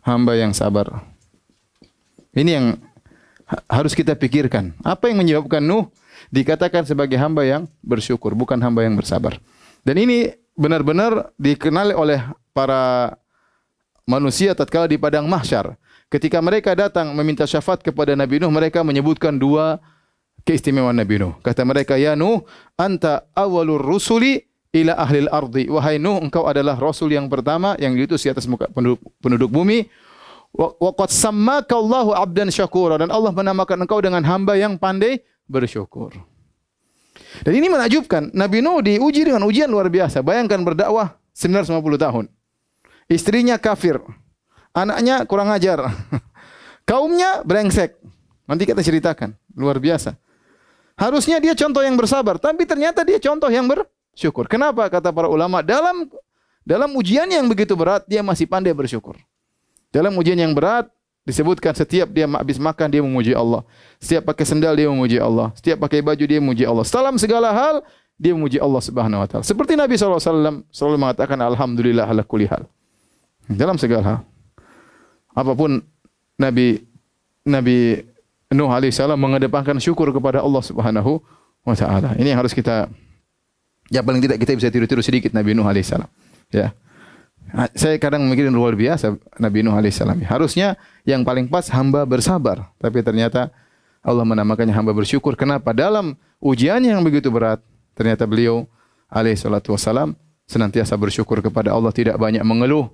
[0.07, 1.03] hamba yang sabar.
[2.35, 2.67] Ini yang
[3.69, 4.75] harus kita pikirkan.
[4.81, 5.91] Apa yang menyebabkan Nuh
[6.33, 9.37] dikatakan sebagai hamba yang bersyukur, bukan hamba yang bersabar.
[9.85, 12.23] Dan ini benar-benar dikenali oleh
[12.57, 13.13] para
[14.09, 15.77] manusia tatkala di padang mahsyar.
[16.15, 19.83] Ketika mereka datang meminta syafaat kepada Nabi Nuh, mereka menyebutkan dua
[20.47, 21.35] keistimewaan Nabi Nuh.
[21.43, 22.47] Kata mereka, Ya Nuh,
[22.79, 25.67] anta awalur rusuli ila ahlil ardi.
[25.67, 29.91] Wahai Nuh, engkau adalah rasul yang pertama yang diutus di atas muka penduduk, penduduk bumi.
[30.55, 35.19] Wa qad sammaka Allahu 'abdan syakura dan Allah menamakan engkau dengan hamba yang pandai
[35.51, 36.15] bersyukur.
[37.43, 38.31] Dan ini menakjubkan.
[38.31, 40.23] Nabi Nuh diuji dengan ujian luar biasa.
[40.23, 42.25] Bayangkan berdakwah 950 tahun.
[43.11, 43.99] Istrinya kafir.
[44.75, 45.87] Anaknya kurang ajar.
[46.89, 47.95] Kaumnya brengsek.
[48.45, 49.33] Nanti kita ceritakan.
[49.55, 50.19] Luar biasa.
[50.95, 54.47] Harusnya dia contoh yang bersabar, tapi ternyata dia contoh yang bersyukur.
[54.47, 54.87] Kenapa?
[54.87, 56.07] Kata para ulama, dalam
[56.63, 59.19] dalam ujian yang begitu berat dia masih pandai bersyukur.
[59.91, 60.87] Dalam ujian yang berat
[61.27, 63.67] disebutkan setiap dia habis makan dia memuji Allah.
[63.99, 65.51] Setiap pakai sendal dia memuji Allah.
[65.59, 66.87] Setiap pakai baju dia memuji Allah.
[66.87, 67.75] Dalam segala hal
[68.15, 69.43] dia memuji Allah Subhanahu wa taala.
[69.43, 70.23] Seperti Nabi SAW
[70.71, 72.67] selalu mengatakan alhamdulillah ala kulli hal.
[73.51, 74.19] Dalam segala hal.
[75.35, 75.83] Apapun
[76.39, 76.81] Nabi
[77.45, 78.01] Nabi
[78.55, 81.19] Nuh alaihissalam mengedepankan syukur kepada Allah Subhanahu
[81.67, 82.15] wa taala.
[82.15, 82.87] Ini yang harus kita
[83.91, 86.07] ya paling tidak kita bisa tiru-tiru sedikit Nabi Nuh alaihissalam.
[86.55, 86.71] Ya.
[87.75, 90.23] Saya kadang mikirin luar biasa Nabi Nuh alaihissalam.
[90.23, 93.51] Harusnya yang paling pas hamba bersabar, tapi ternyata
[94.05, 95.35] Allah menamakannya hamba bersyukur.
[95.35, 95.75] Kenapa?
[95.75, 97.59] Dalam ujian yang begitu berat,
[97.97, 98.67] ternyata beliau
[99.11, 102.93] alaihissalam senantiasa bersyukur kepada Allah, tidak banyak mengeluh.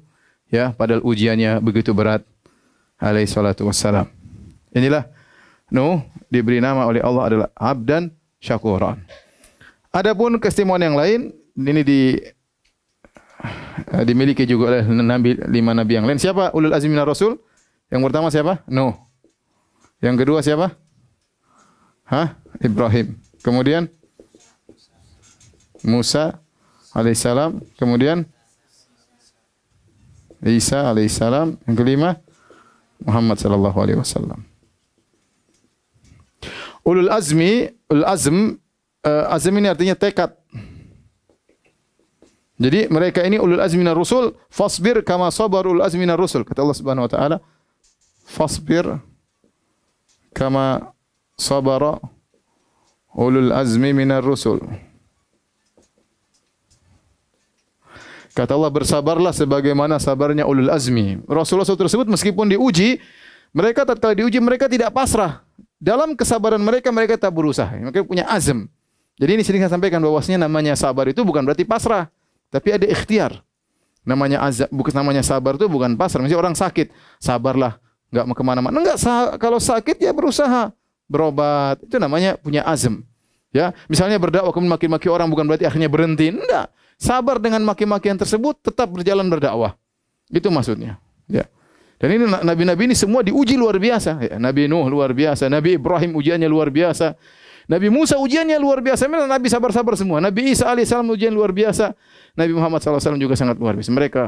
[0.50, 2.26] Ya, padahal ujiannya begitu berat.
[3.00, 4.10] Alaihissalam.
[4.76, 5.08] Inilah
[5.70, 8.10] Nuh diberi nama oleh Allah adalah abdan
[8.42, 8.98] syakuran.
[9.94, 11.20] Adapun keistimewaan yang lain
[11.54, 12.00] ini di
[13.90, 16.20] Eh, dimiliki juga oleh nabi lima nabi yang lain.
[16.20, 17.40] Siapa ulul azmi rasul?
[17.88, 18.60] Yang pertama siapa?
[18.68, 18.94] Nuh.
[20.04, 20.76] Yang kedua siapa?
[22.06, 22.36] Hah?
[22.60, 23.16] Ibrahim.
[23.40, 23.88] Kemudian
[25.82, 26.38] Musa
[26.92, 27.64] alaihissalam.
[27.80, 28.28] Kemudian
[30.44, 31.60] Isa alaihissalam.
[31.68, 32.16] Yang kelima
[33.04, 34.44] Muhammad sallallahu alaihi wasallam.
[36.84, 38.56] Ulul azmi, ulul azm,
[39.04, 40.32] uh, azm ini artinya tekad.
[42.60, 46.44] Jadi mereka ini ulul azmi minar rusul, fasbir kama sabarul azmi minar rusul.
[46.44, 47.36] Kata Allah Subhanahu wa taala,
[48.28, 49.00] fasbir
[50.36, 50.92] kama
[51.40, 51.96] sabara
[53.16, 54.60] ulul azmi minar rusul.
[58.30, 61.18] Kata Allah bersabarlah sebagaimana sabarnya ulul azmi.
[61.26, 63.02] Rasulullah SAW tersebut meskipun diuji,
[63.50, 65.42] mereka tatkala diuji mereka tidak pasrah.
[65.80, 67.72] Dalam kesabaran mereka mereka tak berusaha.
[67.74, 68.70] Mereka punya azam.
[69.18, 72.08] Jadi ini sering saya sampaikan bahwasanya namanya sabar itu bukan berarti pasrah.
[72.48, 73.42] Tapi ada ikhtiar.
[74.00, 76.24] Namanya azab, bukan namanya sabar itu bukan pasar.
[76.24, 76.88] Misalnya orang sakit,
[77.20, 77.76] sabarlah,
[78.08, 78.72] enggak mau kemana-mana.
[78.80, 78.96] Enggak,
[79.36, 80.72] kalau sakit ya berusaha
[81.04, 81.76] berobat.
[81.84, 83.04] Itu namanya punya azam.
[83.50, 86.32] Ya, misalnya berdakwah kemudian maki-maki orang bukan berarti akhirnya berhenti.
[86.32, 86.72] Enggak.
[87.00, 89.72] Sabar dengan maki-makian tersebut tetap berjalan berdakwah.
[90.28, 91.00] Itu maksudnya.
[91.24, 91.48] Ya.
[91.96, 94.20] Dan ini nabi-nabi ini semua diuji luar biasa.
[94.20, 97.16] Ya, nabi Nuh luar biasa, Nabi Ibrahim ujiannya luar biasa.
[97.70, 99.06] Nabi Musa ujiannya luar biasa.
[99.06, 100.18] Memang Nabi sabar-sabar semua.
[100.18, 101.94] Nabi Isa alaihissalam ujian luar biasa.
[102.34, 103.90] Nabi Muhammad SAW juga sangat luar biasa.
[103.94, 104.22] Mereka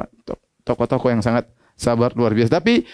[0.62, 2.62] tokoh-tokoh yang sangat sabar luar biasa.
[2.62, 2.87] Tapi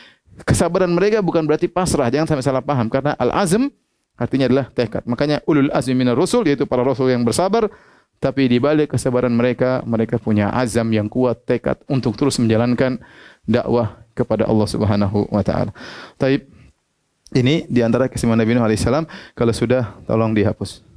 [0.48, 2.08] kesabaran mereka bukan berarti pasrah.
[2.08, 2.88] Jangan sampai salah paham.
[2.88, 3.68] Karena al-azm
[4.16, 5.04] artinya adalah tekad.
[5.04, 7.68] Makanya ulul azmi minar rusul yaitu para rasul yang bersabar.
[8.18, 12.98] Tapi di balik kesabaran mereka, mereka punya azam yang kuat, tekad untuk terus menjalankan
[13.46, 15.70] dakwah kepada Allah Subhanahu wa taala.
[16.18, 16.50] Taib
[17.38, 19.07] ini di antara kesimpulan Nabi Nuh alaihissalam
[19.38, 20.88] kalau sudah tolong dihapus.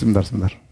[0.00, 0.69] Bizim dersimler.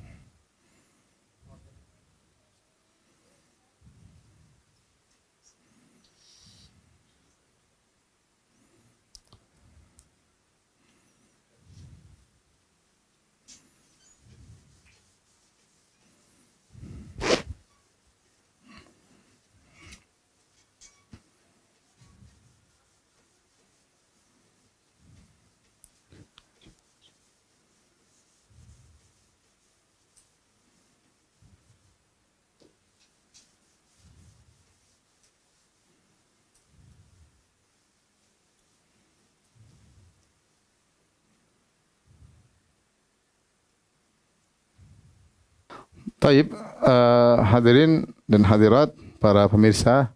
[46.18, 46.50] Taib,
[46.82, 48.90] uh, hadirin dan hadirat
[49.22, 50.10] para pemirsa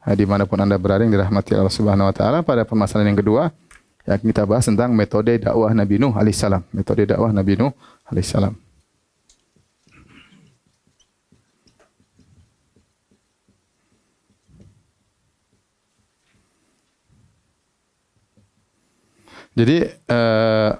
[0.00, 3.52] uh, dimanapun anda berada yang dirahmati Allah Subhanahu Wa Taala pada permasalahan yang kedua
[4.08, 6.64] yang kita bahas tentang metode dakwah Nabi Nuh alaihissalam.
[6.72, 7.76] Metode dakwah Nabi Nuh
[8.08, 8.56] alaihissalam.
[19.52, 20.70] Jadi uh,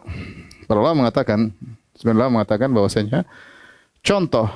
[0.65, 1.53] para ulama mengatakan,
[2.01, 3.29] sebenarnya mengatakan bahwasanya
[4.03, 4.49] contoh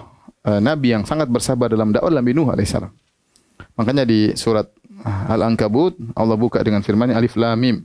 [0.46, 2.92] uh, nabi yang sangat bersabar dalam dakwah Nabi Nuh alaihissalam.
[3.78, 4.68] Makanya di surat
[5.07, 7.76] uh, Al-Ankabut Allah buka dengan firman Alif Lam Mim.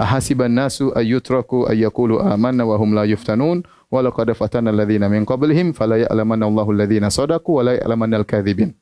[0.00, 3.62] Ahasiban nasu ayyutraku ayyakulu amanna wa hum la yuftanun
[3.92, 8.72] wa laqad fatana alladhina min qablihim fala ya'lamanna Allahu alladhina sadaqu wa la ya'lamanna al-kadhibin.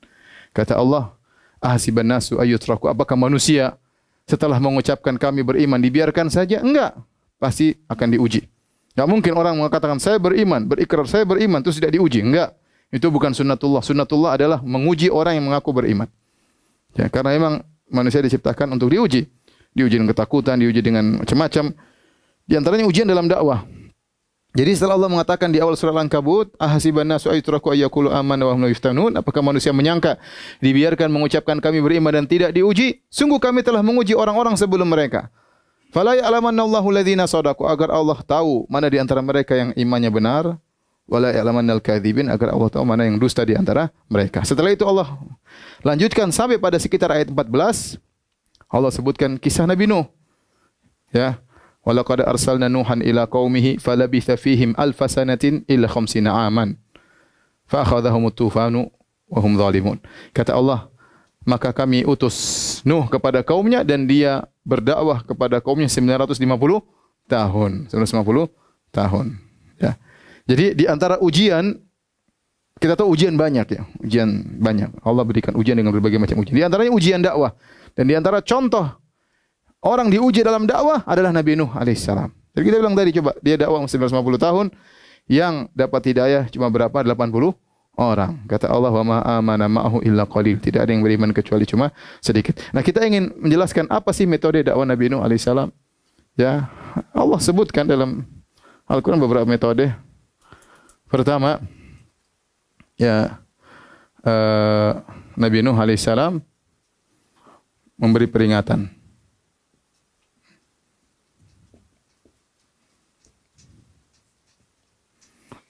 [0.54, 1.14] Kata Allah,
[1.61, 2.88] Ahasiban nasu ayyutraku.
[2.88, 3.76] Apakah manusia
[4.24, 6.64] setelah mengucapkan kami beriman dibiarkan saja?
[6.64, 6.96] Enggak.
[7.37, 8.48] Pasti akan diuji.
[9.00, 12.20] Enggak mungkin orang mengatakan saya beriman, berikrar saya beriman terus tidak diuji.
[12.20, 12.52] Enggak.
[12.92, 13.80] Itu bukan sunnatullah.
[13.80, 16.04] Sunnatullah adalah menguji orang yang mengaku beriman.
[16.92, 17.54] Ya, karena memang
[17.88, 19.24] manusia diciptakan untuk diuji.
[19.72, 21.72] Diuji dengan ketakutan, diuji dengan macam-macam.
[22.44, 23.64] Di antaranya ujian dalam dakwah.
[24.52, 28.68] Jadi setelah Allah mengatakan di awal surah Al-Ankabut, ahasiban nasu ayyutraku ayyakulu amanna wa hum
[28.68, 30.20] yuftanun, apakah manusia menyangka
[30.60, 33.00] dibiarkan mengucapkan kami beriman dan tidak diuji?
[33.08, 35.32] Sungguh kami telah menguji orang-orang sebelum mereka.
[35.90, 40.44] Fala ya'lamanna Allahu alladziina sadaqu agar Allah tahu mana di antara mereka yang imannya benar,
[41.11, 44.46] wala ya'lamanna al-kadzibin agar Allah tahu mana yang dusta di antara mereka.
[44.46, 45.18] Setelah itu Allah
[45.83, 47.98] lanjutkan sampai pada sekitar ayat 14
[48.70, 50.07] Allah sebutkan kisah Nabi Nuh.
[51.11, 51.42] Ya,
[51.83, 56.79] Walaqad arsalna Nuhan ila qaumihi falabitha fihim alf sanatin illa khamsina aman.
[57.66, 58.94] Fa akhadhahum tufanu
[59.26, 59.98] wa hum zalimun.
[60.31, 60.87] Kata Allah,
[61.48, 62.37] maka kami utus
[62.85, 66.37] Nuh kepada kaumnya dan dia berdakwah kepada kaumnya 950
[67.29, 67.88] tahun.
[67.88, 68.48] 950
[68.92, 69.26] tahun.
[69.81, 69.96] Ya.
[70.44, 71.79] Jadi di antara ujian
[72.81, 75.05] kita tahu ujian banyak ya, ujian banyak.
[75.05, 76.57] Allah berikan ujian dengan berbagai macam ujian.
[76.57, 77.53] Di antaranya ujian dakwah.
[77.92, 78.88] Dan di antara contoh
[79.85, 82.33] orang diuji dalam dakwah adalah Nabi Nuh alaihissalam.
[82.57, 84.66] Jadi kita bilang tadi coba dia dakwah 950 tahun
[85.31, 87.05] yang dapat hidayah cuma berapa?
[87.05, 88.46] 80 orang.
[88.46, 90.62] Kata Allah wa ma amana ma'ahu illa qalil.
[90.62, 91.90] Tidak ada yang beriman kecuali cuma
[92.22, 92.59] sedikit.
[92.70, 95.72] Nah, kita ingin menjelaskan apa sih metode dakwah Nabi Nuh alaihissalam?
[96.38, 96.70] Ya,
[97.12, 98.24] Allah sebutkan dalam
[98.87, 99.92] Al-Qur'an beberapa metode.
[101.11, 101.59] Pertama,
[102.94, 103.42] ya
[104.22, 104.92] uh,
[105.35, 106.38] Nabi Nuh alaihissalam
[108.00, 108.88] memberi peringatan.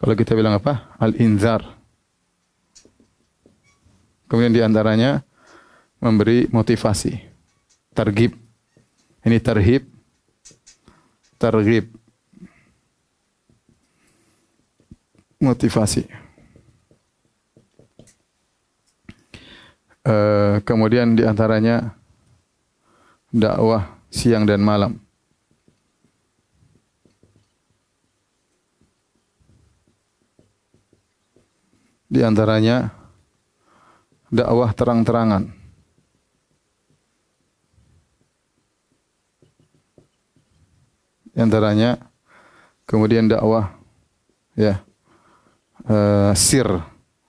[0.01, 0.97] Kalau kita bilang apa?
[0.97, 1.80] Al-inzar.
[4.31, 5.27] Kemudian di antaranya
[5.99, 7.19] memberi motivasi.
[7.91, 8.39] Tergib.
[9.27, 9.91] Ini terhib.
[11.35, 11.91] Tergib.
[15.43, 16.07] Motivasi.
[20.01, 21.93] Uh, kemudian di antaranya
[23.35, 24.97] dakwah siang dan malam.
[32.11, 32.91] di antaranya
[34.31, 35.51] dakwah terang-terangan.
[41.35, 42.11] Antaranya
[42.85, 43.73] kemudian dakwah
[44.55, 44.83] ya
[45.89, 46.69] uh, sir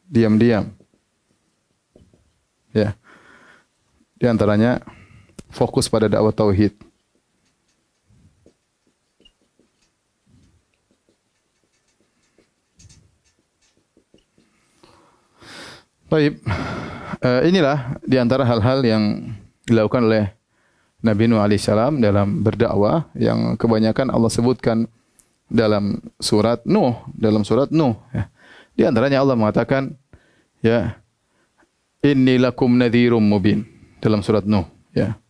[0.06, 0.68] diam-diam.
[2.76, 2.96] Ya.
[4.20, 4.84] Di antaranya
[5.50, 6.76] fokus pada dakwah tauhid.
[16.12, 16.44] Baik,
[17.24, 19.34] uh, inilah di antara hal-hal yang
[19.66, 20.34] dilakukan oleh
[21.02, 21.66] Nabi Nuh AS
[21.98, 24.86] dalam berdakwah yang kebanyakan Allah sebutkan
[25.50, 27.98] dalam surat Nuh, dalam surat Nuh.
[28.14, 28.24] Ya.
[28.78, 29.98] Di antaranya Allah mengatakan,
[30.62, 31.02] ya,
[32.02, 33.66] Inni lakum nadhirum mubin
[34.02, 34.66] dalam surat Nuh.
[34.94, 35.22] Ya.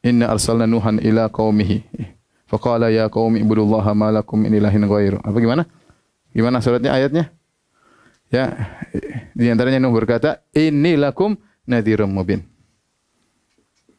[0.00, 1.84] Inna arsalna Nuhan ila qaumihi.
[2.48, 5.20] Faqala ya qaumi ibudullaha ma lakum min ilahin ghairu.
[5.22, 5.68] Apa gimana?
[6.34, 7.30] Gimana suratnya ayatnya?
[8.30, 8.54] Ya,
[9.34, 11.34] di antaranya Nuh berkata, "Inni lakum
[11.66, 12.46] nadhirum mubin."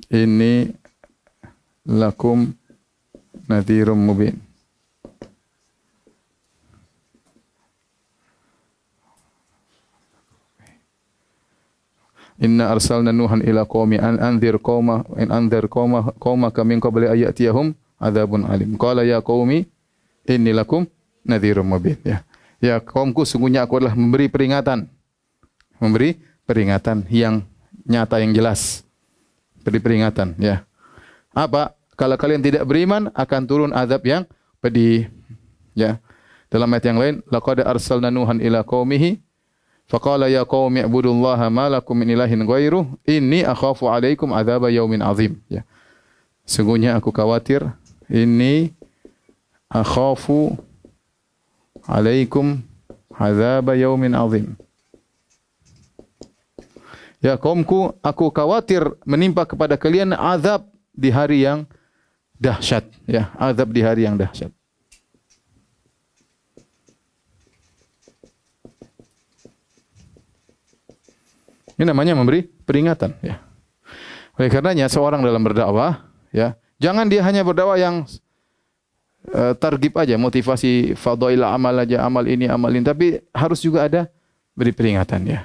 [0.07, 0.71] Ini
[1.83, 2.55] lakum
[3.51, 4.39] nadhirum mubin.
[12.41, 17.05] Inna arsalna Nuhan ila qaumi an anzir qauma in anzir qauma qauma kam min qabli
[17.05, 18.79] ayatihum adzabun alim.
[18.79, 19.67] Qala ya qaumi
[20.25, 20.87] inni lakum
[21.27, 21.99] nadhirum mubin.
[22.01, 22.23] Ya
[22.61, 24.87] ya kaumku sungguhnya aku adalah memberi peringatan.
[25.81, 27.41] Memberi peringatan yang
[27.89, 28.85] nyata yang jelas.
[29.65, 30.63] Beri peringatan ya.
[31.33, 31.73] Apa?
[31.97, 34.23] Kalau kalian tidak beriman akan turun azab yang
[34.61, 35.09] pedih.
[35.73, 35.97] Ya.
[36.51, 39.21] Dalam ayat yang lain, laqad arsalna nuhan ila qaumihi
[39.91, 45.39] faqala ya qaumi ibudullaha ma lakum min ilahin ghairu inni akhafu alaikum adzab yaumin azim.
[45.51, 45.67] Ya.
[46.47, 47.67] Sungguhnya aku khawatir
[48.11, 48.71] ini
[49.71, 50.55] akhafu
[51.85, 52.61] alaikum
[53.15, 54.57] azab yaumin azim.
[57.21, 61.69] Ya kaumku, aku khawatir menimpa kepada kalian azab di hari yang
[62.41, 62.89] dahsyat.
[63.05, 64.49] Ya, azab di hari yang dahsyat.
[71.77, 73.17] Ini namanya memberi peringatan.
[73.21, 73.41] Ya.
[74.37, 78.05] Oleh karenanya seorang dalam berdakwah, ya, jangan dia hanya berdakwah yang
[79.29, 82.85] uh, targib aja, motivasi fadailah amal aja, amal ini, amal ini.
[82.85, 84.01] Tapi harus juga ada
[84.57, 85.39] beri peringatan ya.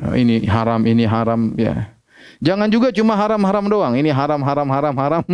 [0.00, 1.92] Uh, ini haram, ini haram ya.
[2.40, 3.94] Jangan juga cuma haram-haram doang.
[3.94, 5.24] Ini haram, haram, haram, haram.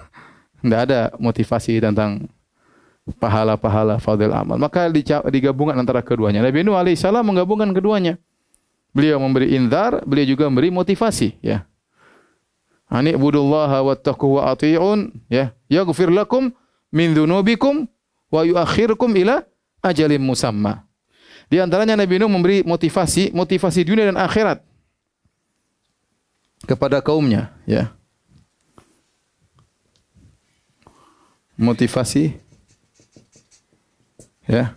[0.62, 2.28] Tidak ada motivasi tentang
[3.18, 4.58] pahala-pahala fadil amal.
[4.58, 4.90] Maka
[5.30, 6.42] digabungkan antara keduanya.
[6.42, 8.18] Nabi Nuh alaihissalam menggabungkan keduanya.
[8.96, 11.36] Beliau memberi inzar, beliau juga memberi motivasi.
[11.44, 11.68] Ya.
[12.88, 15.12] Ani budullaha wattaqu wa ati'un.
[15.28, 15.52] Ya.
[15.68, 16.54] Yaghfir lakum
[16.92, 17.86] min dhunubikum
[18.30, 19.42] wa yuakhirkum ila
[19.82, 20.86] ajalin musamma.
[21.46, 24.66] Di antaranya Nabi Nuh memberi motivasi, motivasi dunia dan akhirat
[26.66, 27.94] kepada kaumnya, ya.
[31.54, 32.34] Motivasi
[34.50, 34.74] ya.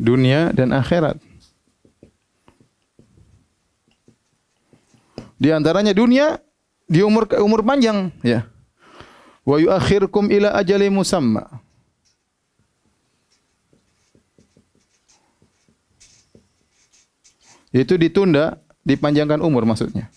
[0.00, 1.20] Dunia dan akhirat.
[5.36, 6.40] Di antaranya dunia
[6.88, 8.48] di umur umur panjang, ya.
[9.46, 11.46] Wa yuakhirkum ila ajalin musamma.
[17.70, 20.10] Itu ditunda, dipanjangkan umur maksudnya.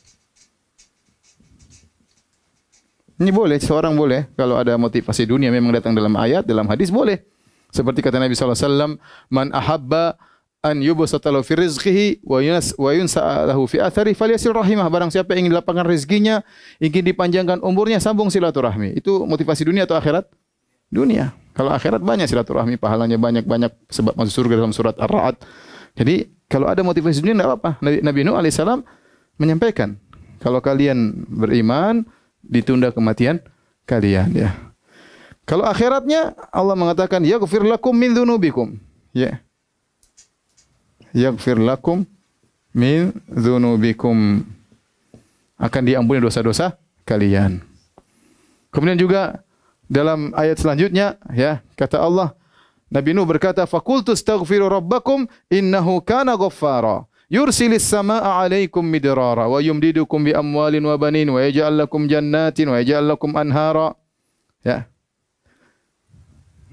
[3.19, 4.31] Ini boleh, seorang boleh.
[4.39, 7.19] Kalau ada motivasi dunia memang datang dalam ayat, dalam hadis boleh.
[7.67, 8.95] Seperti kata Nabi SAW,
[9.27, 10.15] Man ahabba
[10.59, 14.87] an yubusatalahu fi rizqihi wa yunas wa yunsa'alahu fi athari falyasil rahimah.
[14.91, 16.43] Barang siapa ingin dilapangkan rezekinya,
[16.83, 18.99] ingin dipanjangkan umurnya, sambung silaturahmi.
[18.99, 20.27] Itu motivasi dunia atau akhirat?
[20.91, 21.31] Dunia.
[21.55, 25.39] Kalau akhirat banyak silaturahmi, pahalanya banyak-banyak sebab masuk surga dalam surat Ar-Ra'd.
[25.95, 27.71] Jadi kalau ada motivasi dunia tidak apa-apa.
[27.83, 28.59] Nabi, Nabi Nuh AS
[29.39, 29.95] menyampaikan,
[30.43, 32.03] kalau kalian beriman,
[32.43, 33.39] ditunda kematian
[33.87, 34.31] kalian.
[34.35, 34.55] Ya.
[35.47, 38.75] Kalau akhiratnya, Allah mengatakan, Ya gufir lakum min dhunubikum.
[39.15, 39.39] Ya.
[39.39, 39.48] Ya
[41.13, 42.05] gufir lakum
[42.73, 44.45] min dhunubikum.
[45.59, 47.59] Akan diampuni dosa-dosa kalian.
[48.71, 49.43] Kemudian juga
[49.89, 52.31] dalam ayat selanjutnya, ya kata Allah,
[52.87, 60.25] Nabi Nuh berkata, "Fakultu astaghfiru rabbakum innahu kana ghaffara." Yursilis samaa alaikum midrara wa yumdidukum
[60.25, 63.93] bi amwalin wa banin wa yaj'al lakum jannatin wa yaj'al lakum anhara.
[64.65, 64.89] Ya.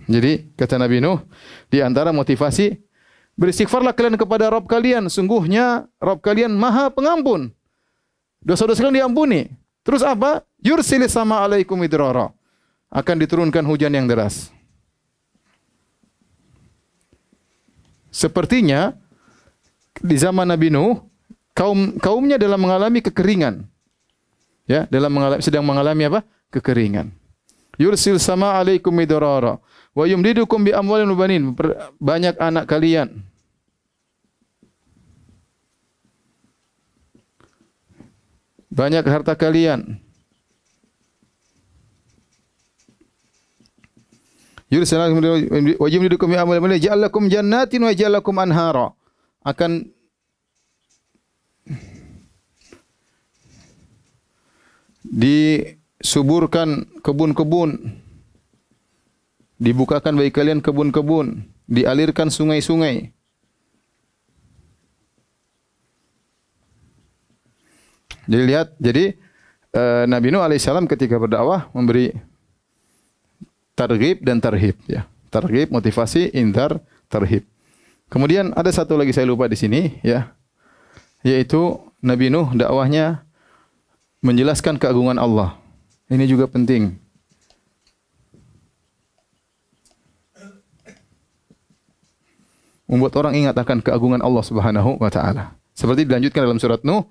[0.08, 1.20] Jadi kata Nabi Nuh
[1.68, 2.78] di antara motivasi
[3.36, 7.52] beristighfarlah kalian kepada Rabb kalian sungguhnya Rabb kalian Maha Pengampun.
[8.42, 9.52] Dosa-dosa kalian diampuni.
[9.86, 10.42] Terus apa?
[10.64, 12.32] Yursilis sama alaikum midrara.
[12.90, 14.50] Akan diturunkan hujan yang deras.
[18.10, 18.96] Sepertinya
[20.00, 21.04] di zaman Nabi Nuh
[21.52, 23.68] kaum kaumnya dalam mengalami kekeringan.
[24.66, 26.20] Ya, dalam mengalami sedang mengalami apa?
[26.50, 27.12] Kekeringan.
[27.76, 29.60] Yursil sama alaikum midrara
[29.96, 31.56] wa yumdidukum bi amwalin wa banin.
[31.96, 33.24] Banyak anak kalian.
[38.68, 39.96] Banyak harta kalian.
[44.68, 45.00] Yursil
[45.80, 46.76] wa yumdidukum bi amwalin wa.
[46.76, 48.92] Ja'alakum jannatin wa ja'alakum anhara
[49.46, 49.88] akan
[55.06, 58.02] disuburkan kebun-kebun
[59.56, 63.10] dibukakan bagi kalian kebun-kebun dialirkan sungai-sungai
[68.28, 69.16] jadi lihat jadi
[69.72, 72.12] uh, Nabi Nuh alaihissalam ketika berdakwah memberi
[73.76, 76.80] targhib dan tarhib ya targhib motivasi indar
[77.10, 77.44] tarhib
[78.06, 80.30] Kemudian ada satu lagi saya lupa di sini ya.
[81.26, 83.26] Yaitu Nabi Nuh dakwahnya
[84.22, 85.58] menjelaskan keagungan Allah.
[86.06, 87.02] Ini juga penting.
[92.86, 95.58] Membuat orang ingat akan keagungan Allah Subhanahu wa taala.
[95.76, 97.04] Seperti dilanjutkan dalam surat Nuh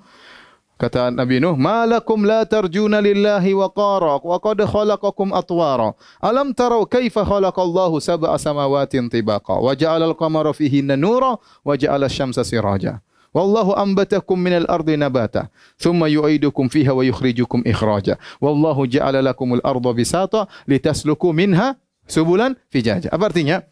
[0.76, 5.95] Kata Nabi Nuh, "Malakum la tarjuna lillahi wa qara wa qad khalaqakum atwara.
[6.19, 12.43] Alam tarau kaifa khalaqallahu sab'a samawatin tibaqa wa ja'ala al-qamara fihinna nura wa ja'ala asy-syamsa
[12.43, 12.99] siraja.
[13.32, 15.47] Wallahu anbatakum minal ardi nabata,
[15.80, 18.19] thumma yu'idukum fiha wa yukhrijukum ikhraja.
[18.43, 23.63] Wallahu ja'ala lakumul arda bisata litasluku minha subulan fijaja." Apa artinya?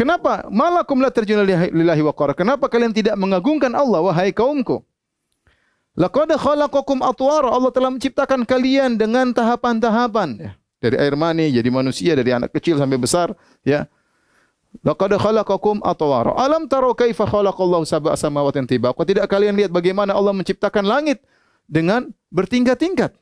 [0.00, 2.16] Kenapa malakum la tarjuna lillahi wa?
[2.32, 4.80] Kenapa kalian tidak mengagungkan Allah wahai kaumku?
[5.92, 7.52] Laqad khalaqakum atwara.
[7.52, 10.50] Allah telah menciptakan kalian dengan tahapan-tahapan ya.
[10.80, 13.84] Dari air mani jadi manusia dari anak kecil sampai besar ya.
[14.80, 16.32] Laqad khalaqakum atwara.
[16.40, 19.04] Alam taro kaifa khalaqallahu sab'a samawatin tibaqa?
[19.04, 21.20] Tidak kalian lihat bagaimana Allah menciptakan langit
[21.68, 23.12] dengan bertingkat-tingkat?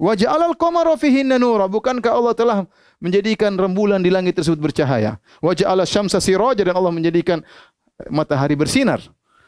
[0.00, 1.68] Wa ja'alal qamara fihinna nura.
[1.68, 2.58] Bukankah Allah telah
[3.02, 5.20] menjadikan rembulan di langit tersebut bercahaya?
[5.40, 7.44] Wa ja'ala syamsa siraja dan Allah menjadikan
[8.12, 9.00] matahari bersinar.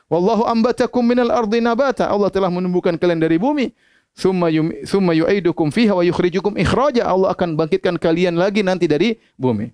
[0.09, 2.09] Wallahu ambatakum minal ardi nabata.
[2.09, 3.73] Allah telah menumbuhkan kalian dari bumi.
[4.19, 7.07] Yum, thumma yu'idukum fiha wa yukhrijukum ikhraja.
[7.07, 9.71] Allah akan bangkitkan kalian lagi nanti dari bumi.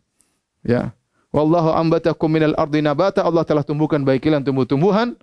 [0.66, 0.92] Ya.
[1.30, 3.22] Wallahu ambatakum minal ardi nabata.
[3.22, 5.14] Allah telah tumbuhkan bagi kalian tumbuh-tumbuhan.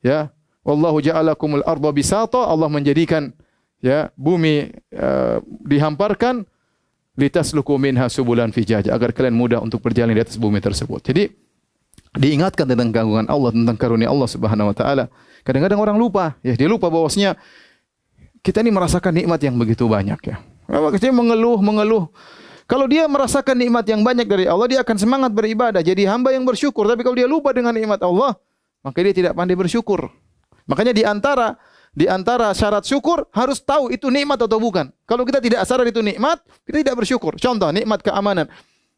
[0.00, 0.32] Ya.
[0.64, 2.48] Wallahu ja'alakumul arda bisata.
[2.48, 3.36] Allah menjadikan
[3.84, 6.48] ya bumi uh, dihamparkan
[7.14, 11.00] litasluku minha subulan fijaja agar kalian mudah untuk berjalan di atas bumi tersebut.
[11.02, 11.30] Jadi
[12.14, 15.04] diingatkan tentang gangguan Allah tentang karunia Allah Subhanahu wa taala.
[15.46, 17.36] Kadang-kadang orang lupa, ya dia lupa bahwasanya
[18.44, 20.36] kita ini merasakan nikmat yang begitu banyak ya.
[20.68, 22.08] Kita mengeluh, mengeluh.
[22.64, 25.84] Kalau dia merasakan nikmat yang banyak dari Allah, dia akan semangat beribadah.
[25.84, 26.88] Jadi hamba yang bersyukur.
[26.88, 28.40] Tapi kalau dia lupa dengan nikmat Allah,
[28.80, 30.08] maka dia tidak pandai bersyukur.
[30.64, 31.60] Makanya di antara
[31.94, 34.90] di antara syarat syukur harus tahu itu nikmat atau bukan.
[35.06, 37.38] Kalau kita tidak sadar itu nikmat, kita tidak bersyukur.
[37.38, 38.50] Contoh nikmat keamanan.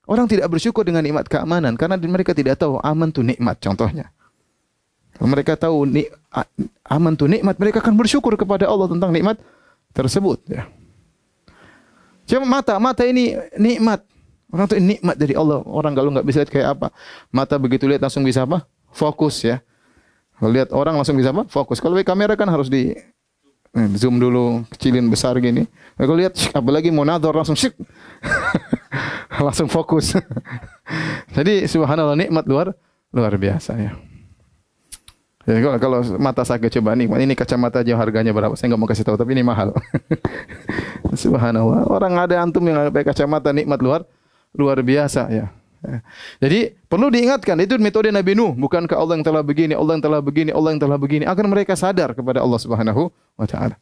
[0.09, 4.09] Orang tidak bersyukur dengan nikmat keamanan karena mereka tidak tahu aman itu nikmat contohnya.
[5.17, 5.85] Kalau mereka tahu
[6.89, 9.37] aman itu nikmat, mereka akan bersyukur kepada Allah tentang nikmat
[9.93, 10.41] tersebut.
[10.49, 10.69] Ya.
[12.29, 14.05] Cuma mata, mata ini nikmat.
[14.47, 15.61] Orang itu nikmat dari Allah.
[15.67, 16.89] Orang kalau enggak bisa lihat kayak apa.
[17.35, 18.63] Mata begitu lihat langsung bisa apa?
[18.95, 19.59] Fokus ya.
[20.37, 21.49] Kalau lihat orang langsung bisa apa?
[21.49, 21.81] Fokus.
[21.81, 22.93] Kalau kamera kan harus di
[23.73, 25.65] eh, zoom dulu, kecilin besar gini.
[25.97, 27.77] Kalau lihat apalagi monitor langsung syik.
[29.47, 30.17] langsung fokus.
[31.37, 32.77] Jadi subhanallah nikmat luar
[33.13, 33.93] luar biasa ya.
[35.47, 38.59] Ya, kalau, kalau mata sakit coba nih, ini kacamata aja harganya berapa?
[38.59, 39.71] Saya enggak mau kasih tahu, tapi ini mahal.
[41.23, 41.87] Subhanallah.
[41.87, 44.03] Orang ada antum yang pakai kacamata nikmat luar
[44.59, 45.47] luar biasa ya.
[45.87, 45.99] Ya.
[46.43, 50.21] Jadi perlu diingatkan itu metode Nabi Nuh, bukankah Allah yang telah begini, Allah yang telah
[50.21, 53.09] begini, Allah yang telah begini agar mereka sadar kepada Allah Subhanahu
[53.39, 53.79] wa taala.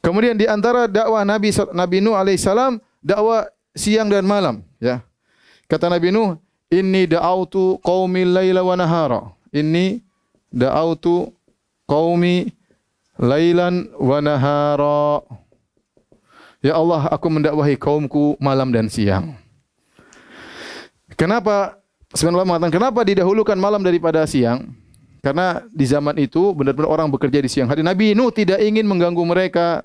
[0.00, 5.02] Kemudian di antara dakwah Nabi Nabi Nuh alaihissalam dakwah siang dan malam ya.
[5.66, 6.38] Kata Nabi Nuh,
[6.70, 9.20] "Inni da'autu qaumi laila wa nahara."
[9.50, 10.02] Inni
[10.54, 11.34] da'autu
[11.90, 12.50] qaumi
[13.18, 15.22] lailan wa nahara.
[16.60, 19.39] Ya Allah, aku mendakwahi kaumku malam dan siang.
[21.20, 21.76] Kenapa?
[22.16, 24.72] Sebenarnya mengatakan kenapa didahulukan malam daripada siang?
[25.20, 27.84] Karena di zaman itu benar-benar orang bekerja di siang hari.
[27.84, 29.84] Nabi Nuh tidak ingin mengganggu mereka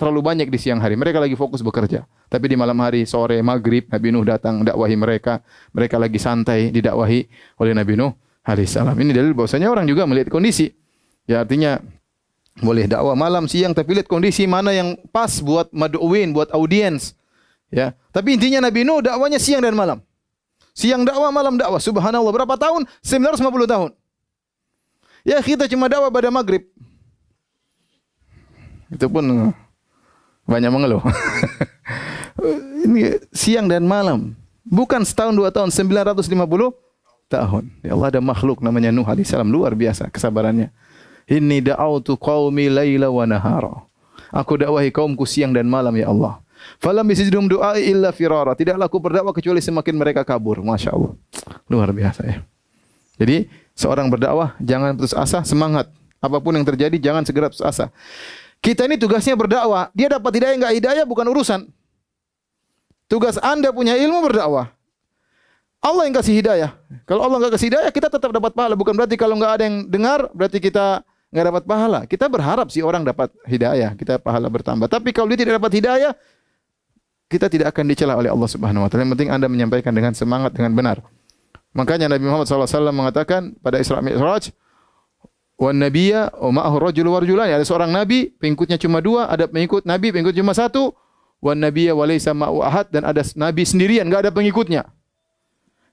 [0.00, 0.96] terlalu banyak di siang hari.
[0.96, 2.08] Mereka lagi fokus bekerja.
[2.32, 5.44] Tapi di malam hari, sore, maghrib, Nabi Nuh datang dakwahi mereka.
[5.76, 7.20] Mereka lagi santai didakwahi
[7.60, 8.96] oleh Nabi Nuh alaihissalam.
[8.96, 10.72] Ini dalil bahwasanya orang juga melihat kondisi.
[11.28, 11.84] Ya artinya
[12.64, 17.12] boleh dakwah malam siang tapi lihat kondisi mana yang pas buat madu'win buat audiens.
[17.68, 17.92] Ya.
[18.08, 20.00] Tapi intinya Nabi Nuh dakwanya siang dan malam.
[20.72, 21.80] Siang dakwah, malam dakwah.
[21.80, 22.32] Subhanallah.
[22.32, 22.88] Berapa tahun?
[23.04, 23.90] 950 tahun.
[25.22, 26.66] Ya kita cuma dakwah pada maghrib.
[28.92, 29.54] Itu pun
[30.44, 31.00] banyak mengeluh.
[32.84, 34.34] Ini siang dan malam.
[34.66, 36.28] Bukan setahun dua tahun, 950
[37.30, 37.64] tahun.
[37.80, 40.68] Ya Allah ada makhluk namanya Nuh salam luar biasa kesabarannya.
[41.30, 43.74] Inni da'autu qaumi laila wa nahara.
[44.34, 46.42] Aku dakwahi kaumku siang dan malam ya Allah.
[46.82, 48.58] Falam yasidum du'a illa firara.
[48.58, 50.58] Tidaklah aku berdakwah kecuali semakin mereka kabur.
[50.66, 51.14] Masya Allah.
[51.70, 52.42] Luar biasa ya.
[53.22, 53.46] Jadi
[53.78, 55.86] seorang berdakwah jangan putus asa, semangat.
[56.18, 57.86] Apapun yang terjadi jangan segera putus asa.
[58.58, 59.94] Kita ini tugasnya berdakwah.
[59.94, 61.70] Dia dapat hidayah enggak hidayah bukan urusan.
[63.06, 64.74] Tugas Anda punya ilmu berdakwah.
[65.82, 66.74] Allah yang kasih hidayah.
[67.06, 68.74] Kalau Allah enggak kasih hidayah, kita tetap dapat pahala.
[68.74, 72.00] Bukan berarti kalau enggak ada yang dengar, berarti kita enggak dapat pahala.
[72.10, 74.90] Kita berharap si orang dapat hidayah, kita pahala bertambah.
[74.90, 76.14] Tapi kalau dia tidak dapat hidayah,
[77.32, 79.08] kita tidak akan dicela oleh Allah Subhanahu wa taala.
[79.08, 81.00] Yang penting Anda menyampaikan dengan semangat dengan benar.
[81.72, 84.52] Makanya Nabi Muhammad SAW mengatakan pada Isra Mi'raj,
[85.56, 90.12] "Wan nabiyya wa rajul wa rajulan." Ada seorang nabi, pengikutnya cuma dua, ada pengikut nabi,
[90.12, 90.92] pengikut cuma satu.
[91.40, 94.84] Wan nabiyya wa laysa ma'u ahad dan ada nabi sendirian, enggak ada pengikutnya.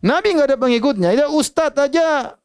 [0.04, 1.10] Nabi enggak ada pengikutnya.
[1.16, 2.36] Ya ustaz aja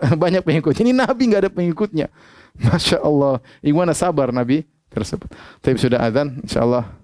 [0.22, 0.74] banyak pengikut.
[0.74, 2.10] Ini Nabi enggak ada pengikutnya.
[2.58, 3.38] Masya Allah.
[3.62, 5.30] Gimana sabar Nabi tersebut.
[5.62, 6.42] Tapi sudah azan.
[6.42, 6.99] InsyaAllah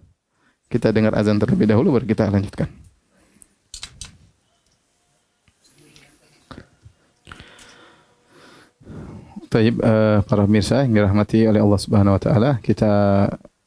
[0.66, 2.66] kita dengar azan terlebih dahulu baru kita lanjutkan.
[9.46, 12.90] Taib uh, para pemirsa yang dirahmati oleh Allah Subhanahu wa taala, kita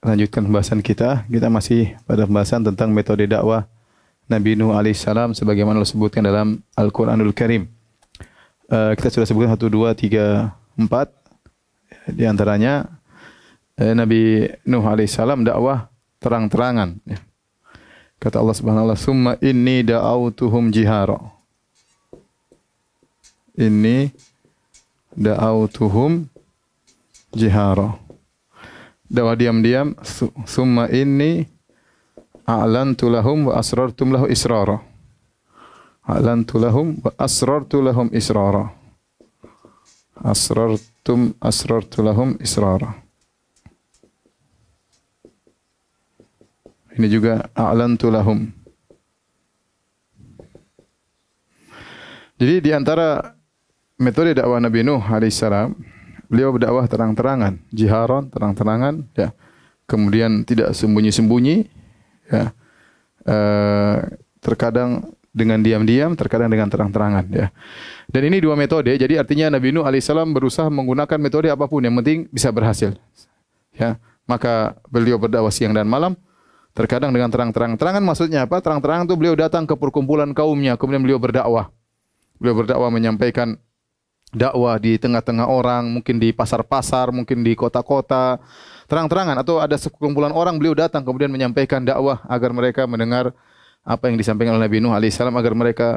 [0.04, 1.24] lanjutkan pembahasan kita.
[1.32, 3.64] Kita masih pada pembahasan tentang metode dakwah
[4.30, 7.66] Nabi Nuh alaihissalam sebagaimana Allah sebutkan dalam Al-Qur'anul Karim.
[8.70, 12.86] Uh, kita sudah sebutkan 1 2 3 4 di antaranya
[13.82, 15.89] uh, Nabi Nuh alaihissalam dakwah
[16.20, 17.20] terang-terangan ya.
[18.20, 21.16] Kata Allah Subhanahu wa taala, "Summa inni da'autuhum jihara."
[23.56, 24.12] Ini
[25.16, 26.28] da'autuhum
[27.32, 27.96] jihara.
[29.08, 29.96] Dakwah diam-diam,
[30.44, 31.48] "Summa inni
[32.44, 34.84] a'lantu lahum wa asrartum lahu israra.
[36.04, 38.74] A'lantu lahum wa asrartu lahum israra.
[40.20, 43.09] Asrartum asrartu lahum israra.
[47.00, 48.52] Ini juga a'lantu lahum.
[52.36, 53.36] Jadi di antara
[53.96, 59.34] metode dakwah Nabi Nuh alaihissalam Beliau berdakwah terang-terangan, jiharan, terang-terangan, ya.
[59.90, 61.66] Kemudian tidak sembunyi-sembunyi,
[62.30, 62.54] ya.
[63.26, 63.98] Uh,
[64.38, 67.50] terkadang dengan diam-diam, terkadang dengan terang-terangan, ya.
[68.06, 68.94] Dan ini dua metode.
[68.94, 72.94] Jadi artinya Nabi Nuh alaihissalam berusaha menggunakan metode apapun yang penting bisa berhasil.
[73.74, 73.98] Ya,
[74.30, 76.14] maka beliau berdakwah siang dan malam.
[76.78, 77.76] Terkadang dengan terang-terang.
[77.76, 78.62] Terangan maksudnya apa?
[78.62, 81.74] Terang-terang itu beliau datang ke perkumpulan kaumnya, kemudian beliau berdakwah.
[82.40, 83.60] Beliau berdakwah menyampaikan
[84.30, 88.38] dakwah di tengah-tengah orang, mungkin di pasar-pasar, mungkin di kota-kota,
[88.90, 93.34] terang-terangan atau ada sekumpulan orang beliau datang kemudian menyampaikan dakwah agar mereka mendengar
[93.86, 95.90] apa yang disampaikan oleh Nabi Nuh alaihissalam agar mereka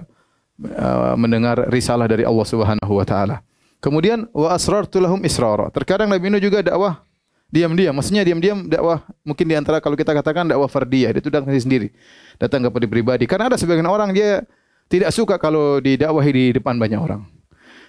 [0.60, 3.44] uh, mendengar risalah dari Allah Subhanahu wa taala.
[3.82, 5.68] Kemudian wa asrartu lahum israra.
[5.72, 7.04] Terkadang Nabi Nuh juga dakwah
[7.52, 7.92] diam-diam.
[7.92, 11.92] Maksudnya diam-diam dakwah mungkin di antara kalau kita katakan dakwah fardiyah, itu datang sendiri.
[12.40, 13.28] Datang kepada pribadi.
[13.28, 14.42] Karena ada sebagian orang dia
[14.88, 17.28] tidak suka kalau didakwahi di depan banyak orang.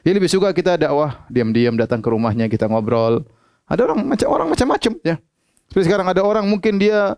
[0.04, 3.24] Dia lebih suka kita dakwah diam-diam datang ke rumahnya kita ngobrol.
[3.64, 5.16] Ada orang macam orang macam-macam ya.
[5.72, 7.16] Seperti sekarang ada orang mungkin dia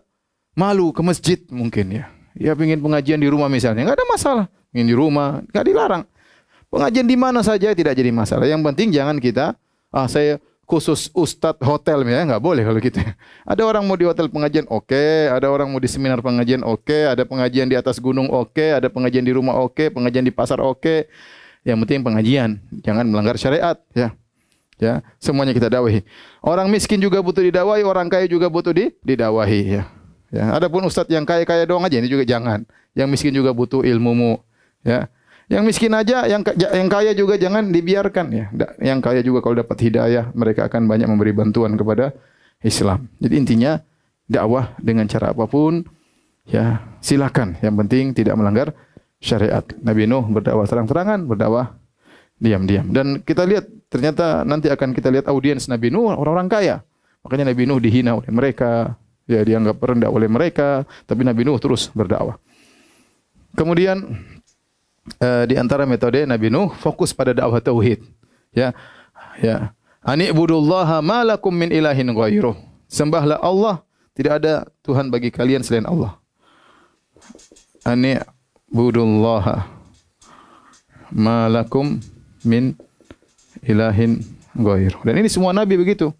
[0.54, 2.04] malu ke masjid mungkin ya.
[2.38, 4.46] Dia ingin pengajian di rumah misalnya, enggak ada masalah.
[4.70, 6.02] Ingin di rumah, enggak dilarang.
[6.70, 8.46] Pengajian di mana saja tidak jadi masalah.
[8.46, 9.58] Yang penting jangan kita
[9.90, 12.98] ah saya khusus ustadz hotel ya nggak boleh kalau gitu.
[13.46, 15.30] Ada orang mau di hotel pengajian oke, okay.
[15.30, 17.06] ada orang mau di seminar pengajian oke, okay.
[17.06, 18.74] ada pengajian di atas gunung oke, okay.
[18.74, 19.86] ada pengajian di rumah oke, okay.
[19.88, 20.82] pengajian di pasar oke.
[20.82, 20.98] Okay.
[21.62, 22.50] Yang penting pengajian,
[22.82, 24.14] jangan melanggar syariat ya.
[24.76, 26.04] Ya, semuanya kita dakwahi.
[26.44, 29.88] Orang miskin juga butuh didakwahi, orang kaya juga butuh di didakwahi ya.
[30.28, 32.68] Ya, adapun ustadz yang kaya-kaya doang aja ini juga jangan.
[32.92, 34.36] Yang miskin juga butuh ilmumu
[34.84, 35.08] ya.
[35.46, 38.50] Yang miskin aja, yang yang kaya juga jangan dibiarkan ya.
[38.82, 42.10] Yang kaya juga kalau dapat hidayah, mereka akan banyak memberi bantuan kepada
[42.66, 43.06] Islam.
[43.22, 43.78] Jadi intinya
[44.26, 45.86] dakwah dengan cara apapun
[46.50, 47.54] ya silakan.
[47.62, 48.74] Yang penting tidak melanggar
[49.22, 49.62] syariat.
[49.78, 51.78] Nabi Nuh berdakwah terang-terangan, berdakwah
[52.42, 52.90] diam-diam.
[52.90, 56.76] Dan kita lihat ternyata nanti akan kita lihat audiens Nabi Nuh orang-orang kaya.
[57.22, 58.98] Makanya Nabi Nuh dihina oleh mereka,
[59.30, 62.38] ya dianggap rendah oleh mereka, tapi Nabi Nuh terus berdakwah.
[63.54, 64.02] Kemudian
[65.20, 68.02] uh, di antara metode Nabi Nuh fokus pada dakwah tauhid.
[68.52, 68.72] Ya.
[69.40, 69.76] Ya.
[70.06, 72.54] Ani ibudullaha ma lakum min ilahin ghairuh.
[72.86, 73.82] Sembahlah Allah,
[74.14, 74.54] tidak ada
[74.86, 76.14] Tuhan bagi kalian selain Allah.
[77.82, 78.22] Ani
[78.70, 79.66] ibudullaha
[81.10, 81.98] ma lakum
[82.46, 82.78] min
[83.66, 84.22] ilahin
[84.54, 85.02] ghairuh.
[85.02, 86.14] Dan ini semua nabi begitu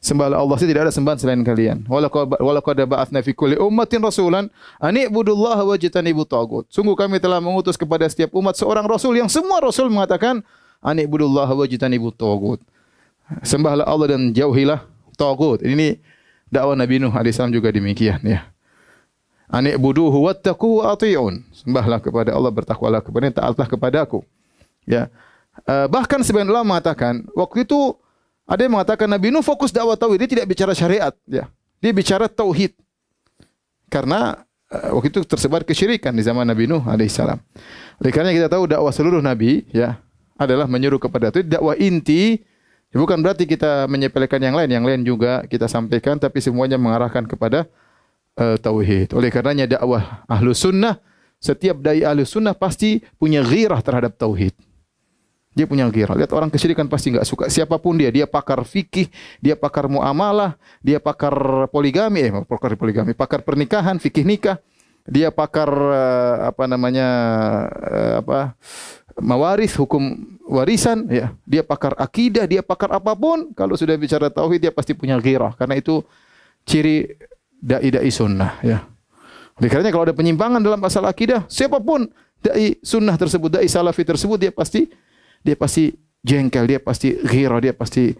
[0.00, 1.84] sembahlah Allah saja tidak ada sembahan selain kalian.
[1.86, 4.48] Walau qad ba'atsna fi kulli ummatin rasulan
[4.80, 6.64] an ibudullaha wajtanibu tagut.
[6.72, 10.40] Sungguh kami telah mengutus kepada setiap umat seorang rasul yang semua rasul mengatakan
[10.80, 12.58] an ibudullaha wajtanibu tagut.
[13.44, 14.82] Sembahlah Allah dan jauhilah
[15.14, 15.60] tagut.
[15.62, 16.00] Ini
[16.48, 18.48] dakwah Nabi Nuh alaihi salam juga demikian ya.
[19.52, 21.44] An ibuduhu wattaqu wa ati'un.
[21.52, 24.24] Sembahlah kepada Allah bertakwalah kepada taatlah kepadaku.
[24.88, 25.12] Ya.
[25.68, 27.98] Uh, bahkan sebagian ulama mengatakan waktu itu
[28.50, 31.46] ada yang mengatakan Nabi Nuh fokus dakwah tauhid, dia tidak bicara syariat, ya.
[31.78, 32.74] Dia bicara tauhid.
[33.86, 34.42] Karena
[34.74, 37.38] uh, waktu itu tersebar kesyirikan di zaman Nabi Nuh alaihissalam.
[38.02, 40.02] Oleh karena kita tahu dakwah seluruh nabi ya
[40.34, 42.40] adalah menyuruh kepada itu dakwah inti
[42.88, 47.30] ya bukan berarti kita menyepelekan yang lain, yang lain juga kita sampaikan tapi semuanya mengarahkan
[47.30, 47.70] kepada
[48.34, 49.14] uh, tauhid.
[49.14, 50.98] Oleh karenanya dakwah ahlu sunnah
[51.38, 54.52] setiap dai ahlu sunnah pasti punya ghirah terhadap tauhid.
[55.50, 56.14] Dia punya gira.
[56.14, 57.50] Lihat orang kesyirikan pasti enggak suka.
[57.50, 59.10] Siapapun dia, dia pakar fikih,
[59.42, 64.62] dia pakar muamalah, dia pakar poligami, eh pakar poligami, pakar pernikahan, fikih nikah.
[65.10, 67.08] Dia pakar uh, apa namanya
[67.72, 68.54] uh, apa
[69.18, 71.34] mawaris hukum warisan ya.
[71.42, 73.50] Dia pakar akidah, dia pakar apapun.
[73.58, 75.50] Kalau sudah bicara tauhid dia pasti punya gira.
[75.58, 76.06] Karena itu
[76.62, 77.10] ciri
[77.58, 78.86] dai dai sunnah ya.
[79.60, 84.54] Karenanya kalau ada penyimpangan dalam masalah akidah, siapapun dai sunnah tersebut, dai salafi tersebut dia
[84.54, 84.88] pasti
[85.40, 88.12] dia pasti jengkel, dia pasti ghira, dia pasti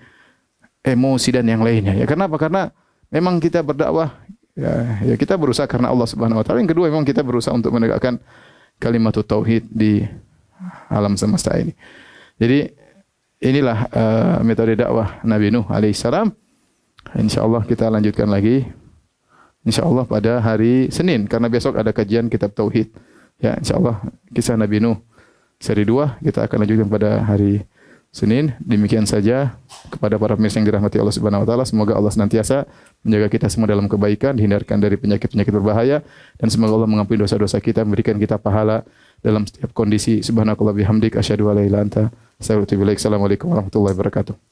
[0.81, 1.93] emosi dan yang lainnya.
[1.97, 2.41] Ya kenapa?
[2.41, 2.73] Karena
[3.12, 4.16] memang kita berdakwah
[4.57, 6.64] ya, ya kita berusaha karena Allah Subhanahu wa taala.
[6.64, 8.16] Yang kedua memang kita berusaha untuk menegakkan
[8.81, 10.05] kalimat tauhid di
[10.89, 11.77] alam semesta ini.
[12.41, 12.73] Jadi
[13.45, 16.33] inilah uh, metode dakwah Nabi Nuh alaihissalam.
[17.16, 18.64] Insyaallah kita lanjutkan lagi.
[19.61, 22.89] Insyaallah pada hari Senin karena besok ada kajian kitab tauhid.
[23.41, 24.01] Ya insyaallah
[24.33, 25.01] kisah Nabi Nuh
[25.61, 27.69] seri 2 kita akan lanjutkan pada hari
[28.11, 28.59] Senin.
[28.59, 29.55] Demikian saja
[29.87, 31.63] kepada para pemirsa yang dirahmati Allah Subhanahu wa taala.
[31.63, 32.67] Semoga Allah senantiasa
[33.07, 36.03] menjaga kita semua dalam kebaikan, dihindarkan dari penyakit-penyakit berbahaya
[36.43, 38.83] dan semoga Allah mengampuni dosa-dosa kita, memberikan kita pahala
[39.23, 40.27] dalam setiap kondisi.
[40.27, 42.03] Subhanakallah bihamdik asyhadu an la ilaha illa anta
[42.43, 44.49] astaghfiruka wa atubu warahmatullahi wabarakatuh.